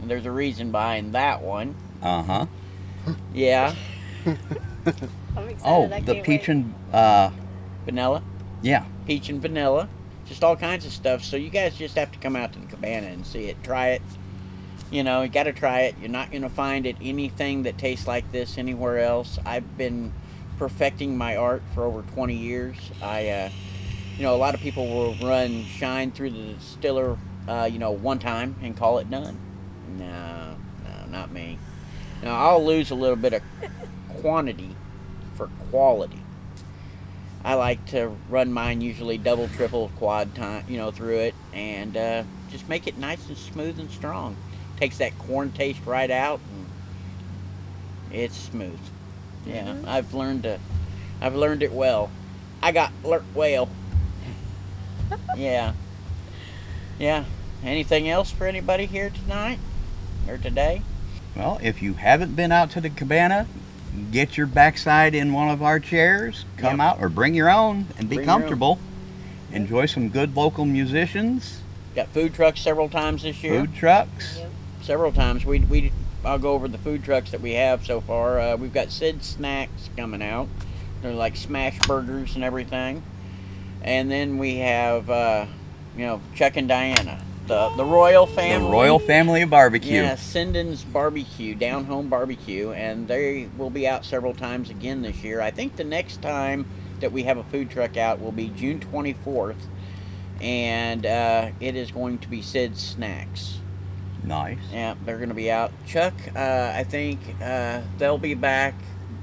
And 0.00 0.10
there's 0.10 0.26
a 0.26 0.30
reason 0.30 0.72
behind 0.72 1.14
that 1.14 1.42
one. 1.42 1.74
Uh 2.02 2.22
huh. 2.22 2.46
Yeah, 3.32 3.74
I'm 4.26 5.48
excited. 5.48 5.60
Oh, 5.64 5.84
I 5.92 6.00
the 6.00 6.14
can't 6.14 6.26
peach 6.26 6.48
wait. 6.48 6.48
and 6.48 6.74
uh, 6.92 7.30
vanilla. 7.84 8.22
Yeah. 8.62 8.84
peach 9.06 9.28
and 9.28 9.40
vanilla, 9.42 9.88
just 10.26 10.42
all 10.42 10.56
kinds 10.56 10.86
of 10.86 10.92
stuff. 10.92 11.22
So 11.22 11.36
you 11.36 11.50
guys 11.50 11.76
just 11.76 11.96
have 11.96 12.12
to 12.12 12.18
come 12.18 12.36
out 12.36 12.52
to 12.54 12.58
the 12.58 12.66
cabana 12.66 13.08
and 13.08 13.26
see 13.26 13.46
it, 13.46 13.62
try 13.62 13.88
it. 13.88 14.02
You 14.90 15.02
know, 15.02 15.22
you 15.22 15.28
got 15.28 15.44
to 15.44 15.52
try 15.52 15.80
it. 15.82 15.96
You're 16.00 16.10
not 16.10 16.30
going 16.30 16.42
to 16.42 16.50
find 16.50 16.86
it 16.86 16.96
anything 17.00 17.62
that 17.64 17.78
tastes 17.78 18.06
like 18.06 18.30
this 18.30 18.58
anywhere 18.58 18.98
else. 18.98 19.38
I've 19.44 19.76
been 19.78 20.12
perfecting 20.58 21.16
my 21.16 21.36
art 21.36 21.62
for 21.74 21.84
over 21.84 22.02
20 22.02 22.34
years. 22.34 22.76
I, 23.02 23.28
uh, 23.28 23.50
you 24.16 24.22
know, 24.22 24.34
a 24.34 24.36
lot 24.36 24.54
of 24.54 24.60
people 24.60 24.86
will 24.86 25.14
run 25.14 25.64
shine 25.64 26.12
through 26.12 26.30
the 26.30 26.52
distiller, 26.54 27.16
uh, 27.48 27.68
you 27.70 27.78
know, 27.78 27.90
one 27.90 28.18
time 28.18 28.54
and 28.62 28.76
call 28.76 28.98
it 28.98 29.10
done. 29.10 29.38
No, 29.98 30.56
no, 30.84 31.06
not 31.10 31.32
me. 31.32 31.58
Now 32.22 32.36
I'll 32.36 32.64
lose 32.64 32.90
a 32.90 32.94
little 32.94 33.16
bit 33.16 33.32
of 33.32 33.42
quantity 34.20 34.76
for 35.34 35.48
quality. 35.70 36.21
I 37.44 37.54
like 37.54 37.84
to 37.86 38.16
run 38.28 38.52
mine 38.52 38.80
usually 38.80 39.18
double, 39.18 39.48
triple, 39.48 39.90
quad 39.96 40.34
time, 40.34 40.64
you 40.68 40.76
know, 40.76 40.90
through 40.92 41.18
it, 41.18 41.34
and 41.52 41.96
uh, 41.96 42.22
just 42.50 42.68
make 42.68 42.86
it 42.86 42.96
nice 42.96 43.28
and 43.28 43.36
smooth 43.36 43.80
and 43.80 43.90
strong. 43.90 44.36
Takes 44.76 44.98
that 44.98 45.18
corn 45.18 45.50
taste 45.50 45.84
right 45.84 46.10
out, 46.10 46.40
and 46.50 46.66
it's 48.12 48.36
smooth. 48.36 48.78
Yeah, 49.44 49.74
I've 49.86 50.14
learned 50.14 50.44
to, 50.44 50.60
I've 51.20 51.34
learned 51.34 51.64
it 51.64 51.72
well. 51.72 52.10
I 52.62 52.70
got 52.70 52.92
learnt 53.02 53.24
well. 53.34 53.68
yeah, 55.36 55.72
yeah. 56.98 57.24
Anything 57.64 58.08
else 58.08 58.30
for 58.30 58.46
anybody 58.46 58.86
here 58.86 59.10
tonight 59.10 59.58
or 60.28 60.36
today? 60.36 60.82
Well, 61.34 61.58
if 61.62 61.82
you 61.82 61.94
haven't 61.94 62.36
been 62.36 62.52
out 62.52 62.70
to 62.72 62.80
the 62.80 62.90
cabana, 62.90 63.46
get 64.10 64.36
your 64.36 64.46
backside 64.46 65.14
in 65.14 65.32
one 65.32 65.48
of 65.50 65.62
our 65.62 65.78
chairs, 65.80 66.44
come 66.56 66.78
Yep. 66.78 66.86
out, 66.86 67.00
or 67.00 67.08
bring 67.08 67.34
your 67.34 67.50
own 67.50 67.86
and 67.98 68.08
be 68.08 68.16
Bring 68.16 68.26
comfortable. 68.26 68.78
Enjoy 69.52 69.86
some 69.86 70.08
good 70.08 70.34
local 70.36 70.64
musicians, 70.64 71.58
Got 71.94 72.08
food 72.08 72.32
trucks 72.32 72.60
several 72.60 72.88
times 72.88 73.22
this 73.22 73.42
year. 73.42 73.60
food 73.60 73.74
trucks. 73.74 74.38
Yep. 74.38 74.50
several 74.82 75.12
times. 75.12 75.44
We 75.44 75.58
we 75.60 75.92
I'll 76.24 76.38
go 76.38 76.52
over 76.52 76.68
the 76.68 76.78
food 76.78 77.04
trucks 77.04 77.30
that 77.32 77.40
we 77.40 77.52
have 77.52 77.84
so 77.84 78.00
far. 78.00 78.38
Uh, 78.40 78.56
we've 78.56 78.72
got 78.72 78.90
Sid 78.90 79.22
Snacks 79.24 79.90
coming 79.96 80.22
out. 80.22 80.48
They're 81.02 81.12
like 81.12 81.36
smash 81.36 81.78
burgers 81.80 82.34
and 82.36 82.44
everything. 82.44 83.02
And 83.82 84.10
then 84.10 84.38
we 84.38 84.56
have 84.58 85.10
uh, 85.10 85.46
you 85.96 86.06
know 86.06 86.20
Chuck 86.34 86.56
and 86.56 86.66
Diana, 86.68 87.20
the 87.52 87.68
the 87.76 87.84
royal 87.84 88.26
family. 88.26 88.66
The. 88.66 88.72
Royal 88.72 88.98
Family 88.98 89.42
of 89.42 89.50
Barbecue. 89.50 90.00
Yeah, 90.00 90.14
Sindon's 90.14 90.84
Barbecue, 90.84 91.54
Down 91.54 91.84
Home 91.84 92.08
Barbecue, 92.08 92.70
and 92.72 93.06
they 93.06 93.48
will 93.58 93.68
be 93.68 93.86
out 93.86 94.04
several 94.04 94.34
times 94.34 94.70
again 94.70 95.02
this 95.02 95.22
year. 95.22 95.40
I 95.40 95.50
think 95.50 95.76
the 95.76 95.84
next 95.84 96.22
time 96.22 96.66
that 97.00 97.12
we 97.12 97.24
have 97.24 97.36
a 97.36 97.44
food 97.44 97.70
truck 97.70 97.96
out 97.96 98.20
will 98.20 98.32
be 98.32 98.48
June 98.48 98.80
24th, 98.80 99.56
and 100.40 101.04
uh, 101.04 101.50
it 101.60 101.76
is 101.76 101.90
going 101.90 102.18
to 102.20 102.28
be 102.28 102.40
Sid's 102.40 102.80
Snacks. 102.80 103.58
Nice. 104.24 104.58
Yeah, 104.72 104.94
they're 105.04 105.18
going 105.18 105.28
to 105.28 105.34
be 105.34 105.50
out. 105.50 105.72
Chuck, 105.86 106.14
uh, 106.34 106.72
I 106.74 106.84
think 106.84 107.20
uh, 107.42 107.82
they'll 107.98 108.18
be 108.18 108.34
back 108.34 108.74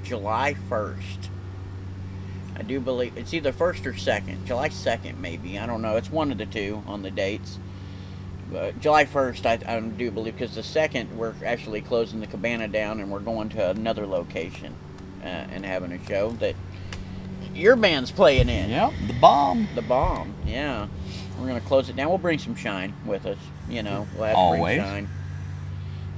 July 0.04 0.54
1st. 0.68 1.28
I 2.54 2.62
do 2.62 2.78
believe 2.78 3.16
it's 3.16 3.32
either 3.32 3.52
first 3.52 3.86
or 3.86 3.96
second. 3.96 4.46
July 4.46 4.68
2nd, 4.68 5.18
maybe. 5.18 5.58
I 5.58 5.66
don't 5.66 5.80
know. 5.82 5.96
It's 5.96 6.10
one 6.10 6.30
of 6.30 6.38
the 6.38 6.46
two 6.46 6.82
on 6.86 7.02
the 7.02 7.10
dates. 7.10 7.58
But 8.50 8.80
July 8.80 9.04
1st, 9.04 9.46
I, 9.66 9.76
I 9.76 9.80
do 9.80 10.10
believe, 10.10 10.36
because 10.36 10.54
the 10.54 10.62
second, 10.62 11.16
we're 11.16 11.34
actually 11.44 11.80
closing 11.82 12.20
the 12.20 12.26
cabana 12.26 12.66
down 12.68 12.98
and 13.00 13.10
we're 13.10 13.20
going 13.20 13.48
to 13.50 13.70
another 13.70 14.06
location 14.06 14.74
uh, 15.22 15.26
and 15.26 15.64
having 15.64 15.92
a 15.92 16.04
show 16.06 16.30
that 16.40 16.56
your 17.54 17.76
band's 17.76 18.10
playing 18.10 18.48
in. 18.48 18.70
Yep, 18.70 18.92
the 19.06 19.12
bomb. 19.14 19.68
The 19.74 19.82
bomb, 19.82 20.34
yeah. 20.46 20.88
We're 21.38 21.46
gonna 21.46 21.60
close 21.60 21.88
it 21.88 21.96
down. 21.96 22.08
We'll 22.08 22.18
bring 22.18 22.38
some 22.38 22.54
shine 22.54 22.92
with 23.06 23.24
us. 23.24 23.38
You 23.68 23.82
know, 23.82 24.06
we'll 24.14 24.24
have 24.24 24.34
to 24.34 24.38
Always. 24.38 24.60
bring 24.78 24.78
shine. 24.80 25.08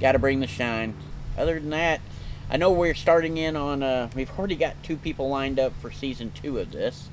Got 0.01 0.11
to 0.13 0.19
bring 0.19 0.39
the 0.41 0.47
shine. 0.47 0.95
Other 1.37 1.59
than 1.59 1.69
that, 1.69 2.01
I 2.49 2.57
know 2.57 2.71
we're 2.71 2.93
starting 2.95 3.37
in 3.37 3.55
on. 3.55 3.83
Uh, 3.83 4.09
we've 4.15 4.29
already 4.37 4.55
got 4.55 4.81
two 4.83 4.97
people 4.97 5.29
lined 5.29 5.59
up 5.59 5.71
for 5.81 5.91
season 5.91 6.31
two 6.31 6.59
of 6.59 6.71
this. 6.71 7.09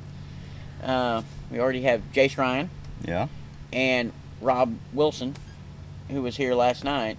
Uh, 0.83 1.23
we 1.51 1.61
already 1.61 1.83
have 1.83 2.03
Jace 2.13 2.37
Ryan 2.37 2.69
Yeah. 3.05 3.29
and 3.73 4.13
Rob 4.41 4.77
Wilson, 4.93 5.35
who 6.09 6.23
was 6.23 6.37
here 6.37 6.55
last 6.55 6.85
night. 6.85 7.19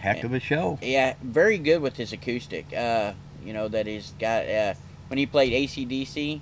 Heck 0.00 0.24
of 0.24 0.32
a 0.32 0.40
show. 0.40 0.78
Yeah, 0.82 1.14
very 1.22 1.58
good 1.58 1.80
with 1.80 1.96
his 1.96 2.12
acoustic. 2.12 2.72
Uh, 2.72 3.12
you 3.44 3.52
know 3.52 3.68
that 3.68 3.86
he's 3.86 4.12
got. 4.18 4.48
Uh, 4.48 4.74
when 5.08 5.18
he 5.18 5.26
played 5.26 5.52
ACDC, 5.52 6.40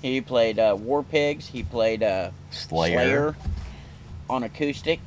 he 0.00 0.20
played 0.20 0.58
uh, 0.58 0.76
War 0.78 1.02
Pigs. 1.02 1.48
He 1.48 1.62
played 1.62 2.02
uh, 2.02 2.30
Slayer. 2.50 3.36
on 4.30 4.42
acoustic, 4.42 5.00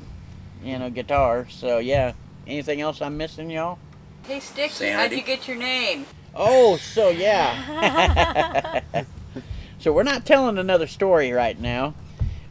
you 0.62 0.78
know, 0.78 0.90
guitar. 0.90 1.46
So 1.50 1.78
yeah. 1.78 2.12
Anything 2.48 2.80
else 2.80 3.02
I'm 3.02 3.18
missing, 3.18 3.50
y'all? 3.50 3.78
Hey, 4.22 4.40
Sticky, 4.40 4.72
Sanity. 4.72 4.96
how'd 4.96 5.12
you 5.12 5.22
get 5.22 5.46
your 5.46 5.58
name? 5.58 6.06
Oh, 6.34 6.78
so 6.78 7.10
yeah. 7.10 8.80
so 9.78 9.92
we're 9.92 10.02
not 10.02 10.24
telling 10.24 10.56
another 10.56 10.86
story 10.86 11.30
right 11.30 11.60
now, 11.60 11.92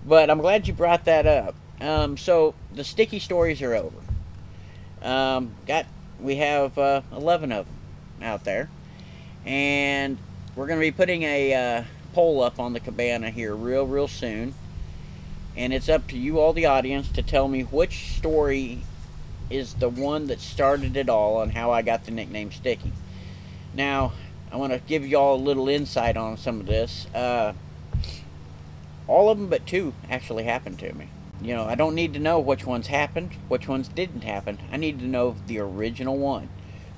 but 0.05 0.29
I'm 0.29 0.39
glad 0.39 0.67
you 0.67 0.73
brought 0.75 1.05
that 1.05 1.25
up. 1.25 1.55
Um, 1.79 2.17
so 2.17 2.55
the 2.73 2.83
sticky 2.83 3.19
stories 3.19 3.61
are 3.61 3.75
over. 3.75 3.97
Um, 5.01 5.51
got 5.67 5.85
we 6.19 6.37
have 6.37 6.77
uh, 6.77 7.01
11 7.11 7.51
of 7.51 7.65
them 7.65 8.23
out 8.23 8.43
there, 8.43 8.69
and 9.45 10.17
we're 10.55 10.65
going 10.67 10.79
to 10.79 10.85
be 10.85 10.91
putting 10.91 11.23
a 11.23 11.53
uh, 11.53 11.83
poll 12.13 12.41
up 12.41 12.59
on 12.59 12.73
the 12.73 12.79
cabana 12.79 13.29
here 13.29 13.55
real, 13.55 13.85
real 13.85 14.07
soon. 14.07 14.55
And 15.55 15.73
it's 15.73 15.89
up 15.89 16.07
to 16.09 16.17
you, 16.17 16.39
all 16.39 16.53
the 16.53 16.65
audience, 16.65 17.09
to 17.11 17.23
tell 17.23 17.47
me 17.47 17.61
which 17.61 18.15
story 18.15 18.81
is 19.49 19.75
the 19.75 19.89
one 19.89 20.27
that 20.27 20.39
started 20.39 20.97
it 20.97 21.09
all 21.09 21.37
on 21.37 21.51
how 21.51 21.71
I 21.71 21.81
got 21.81 22.05
the 22.05 22.11
nickname 22.11 22.51
Sticky. 22.51 22.91
Now, 23.73 24.13
I 24.51 24.57
want 24.57 24.73
to 24.73 24.79
give 24.79 25.05
y'all 25.05 25.35
a 25.35 25.41
little 25.41 25.69
insight 25.69 26.17
on 26.17 26.37
some 26.37 26.59
of 26.59 26.65
this. 26.65 27.07
Uh, 27.13 27.53
all 29.07 29.29
of 29.29 29.37
them 29.37 29.47
but 29.47 29.65
two 29.65 29.93
actually 30.09 30.43
happened 30.43 30.79
to 30.79 30.93
me. 30.93 31.09
You 31.41 31.55
know, 31.55 31.65
I 31.65 31.75
don't 31.75 31.95
need 31.95 32.13
to 32.13 32.19
know 32.19 32.39
which 32.39 32.65
ones 32.65 32.87
happened, 32.87 33.33
which 33.47 33.67
ones 33.67 33.87
didn't 33.87 34.23
happen. 34.23 34.59
I 34.71 34.77
need 34.77 34.99
to 34.99 35.05
know 35.05 35.35
the 35.45 35.59
original 35.59 36.17
one. 36.17 36.49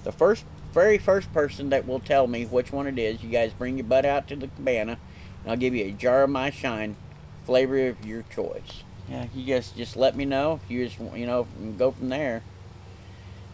The 0.04 0.12
first, 0.12 0.45
very 0.73 0.97
first 0.97 1.34
person 1.34 1.69
that 1.69 1.86
will 1.86 1.99
tell 1.99 2.25
me 2.28 2.45
which 2.45 2.71
one 2.71 2.88
it 2.88 2.97
is, 2.97 3.21
you 3.21 3.30
guys 3.30 3.52
bring 3.54 3.78
your 3.78 3.86
butt 3.86 4.06
out 4.06 4.28
to 4.30 4.36
the 4.36 4.47
cabana, 4.47 4.97
and 5.43 5.52
I'll 5.52 5.58
give 5.58 5.75
you 5.75 5.86
a 5.86 5.91
jar 5.91 6.23
of 6.23 6.30
my 6.30 6.52
shine, 6.52 6.95
flavor 7.43 7.88
of 7.88 8.06
your 8.06 8.23
choice. 8.34 8.84
Yeah, 9.10 9.25
you 9.36 9.43
guys 9.43 9.71
just 9.71 9.97
let 9.97 10.15
me 10.15 10.23
know. 10.23 10.60
You 10.69 10.88
just, 10.88 10.99
you 10.99 11.25
know, 11.25 11.47
go 11.78 11.91
from 11.91 12.10
there. 12.10 12.43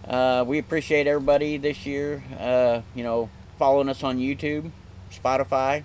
Uh, 0.08 0.44
we 0.46 0.60
appreciate 0.60 1.08
everybody 1.08 1.58
this 1.58 1.86
year. 1.86 2.24
Uh, 2.38 2.82
you 2.94 3.04
know, 3.04 3.30
following 3.58 3.90
us 3.90 4.04
on 4.04 4.20
YouTube, 4.20 4.70
Spotify, 5.12 5.84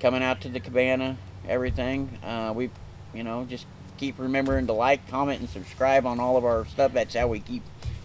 coming 0.00 0.22
out 0.22 0.40
to 0.42 0.48
the 0.48 0.60
cabana, 0.60 1.16
everything. 1.48 2.18
Uh, 2.22 2.52
we, 2.54 2.70
you 3.14 3.22
know, 3.22 3.44
just 3.44 3.66
keep 4.02 4.18
remembering 4.18 4.66
to 4.66 4.72
like, 4.72 5.06
comment, 5.08 5.38
and 5.38 5.48
subscribe 5.48 6.06
on 6.06 6.18
all 6.18 6.36
of 6.36 6.44
our 6.44 6.66
stuff. 6.66 6.92
That's 6.92 7.14
how 7.14 7.28
we 7.28 7.38
keep 7.38 7.62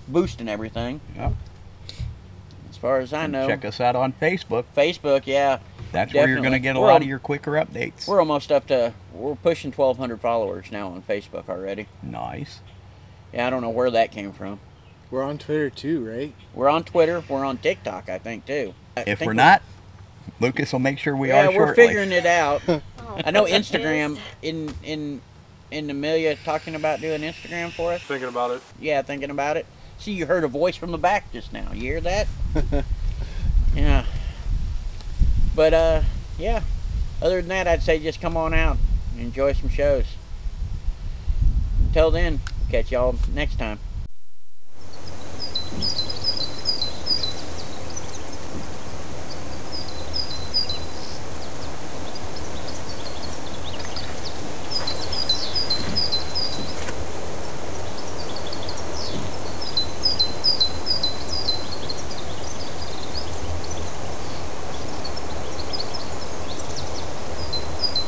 boosting 0.08 0.48
everything. 0.48 1.02
Yep. 1.16 1.34
As 2.70 2.78
far 2.78 3.00
as 3.00 3.14
I 3.14 3.24
And 3.24 3.34
know, 3.34 3.48
Check 3.48 3.66
us 3.66 3.82
out 3.82 3.96
on 3.96 4.14
Facebook. 4.22 4.66
Facebook, 4.76 5.24
yeah, 5.26 5.58
That's 5.92 6.14
where 6.14 6.28
you're 6.28 6.42
going 6.42 6.52
to 6.52 6.60
get 6.60 6.76
a 6.76 6.80
We're 6.80 6.86
lot 6.86 6.96
on- 6.98 7.02
of 7.02 7.08
your 7.08 7.18
quicker 7.18 7.54
updates. 7.54 8.08
we're 8.08 8.20
almost 8.20 8.52
up 8.52 8.68
to 8.68 8.94
we're 9.12 9.34
pushing 9.36 9.72
1,200 9.72 10.22
followers 10.22 10.68
now 10.72 10.90
on 10.90 11.02
Facebook 11.02 11.50
already. 11.50 11.88
Nice. 12.04 12.60
Yeah, 13.34 13.48
I 13.48 13.50
don't 13.50 13.62
know 13.64 13.72
where 13.72 13.90
that 13.90 14.12
came 14.12 14.32
from. 14.34 14.60
We're 15.10 15.24
on 15.24 15.40
Twitter 15.40 15.72
too, 15.72 16.08
right? 16.08 16.36
We're 16.54 16.70
on 16.70 16.84
Twitter. 16.84 17.24
We're 17.28 17.44
on 17.44 17.58
TikTok, 17.58 18.08
I 18.08 18.20
think 18.20 18.46
too. 18.46 18.76
I 18.96 19.00
If 19.02 19.06
think 19.20 19.22
we're 19.22 19.32
we- 19.32 19.38
not, 19.38 19.64
Lucas 20.40 20.72
will 20.72 20.80
make 20.80 21.00
sure 21.00 21.16
we 21.16 21.30
yeah, 21.30 21.48
are 21.48 21.48
we're 21.48 21.68
shortly. 21.68 21.88
figuring 21.88 22.12
it 22.12 22.28
out. 22.28 22.62
I 23.26 23.32
know. 23.32 23.46
Instagram 23.46 24.20
in 24.44 24.72
in 24.84 25.22
in 25.72 25.90
Amelia 25.90 26.36
talking 26.44 26.76
about 26.76 27.02
doing 27.02 27.22
Instagram 27.22 27.72
for 27.72 27.94
us. 27.94 28.02
Thinking 28.02 28.30
about 28.30 28.52
it. 28.52 28.62
Yeah, 28.80 29.02
thinking 29.02 29.30
about 29.30 29.58
it. 29.58 29.66
See, 29.98 30.12
you 30.12 30.26
heard 30.26 30.44
a 30.44 30.48
voice 30.48 30.76
from 30.76 30.92
the 30.92 30.98
back 30.98 31.32
just 31.32 31.52
now. 31.52 31.72
You 31.74 31.82
hear 31.82 32.02
that? 32.02 32.28
yeah. 33.76 34.06
But 35.56 35.74
uh, 35.74 36.02
yeah. 36.38 36.62
Other 37.22 37.42
than 37.42 37.50
that, 37.50 37.68
I'd 37.68 37.82
say 37.82 38.00
just 38.00 38.22
come 38.22 38.38
on 38.38 38.54
out, 38.54 38.78
and 39.14 39.22
enjoy 39.22 39.54
some 39.54 39.70
shows. 39.70 40.06
Until 41.88 42.12
then, 42.12 42.42
catch 42.70 42.92
y'all 42.92 43.16
next 43.34 43.58
time. 43.58 43.80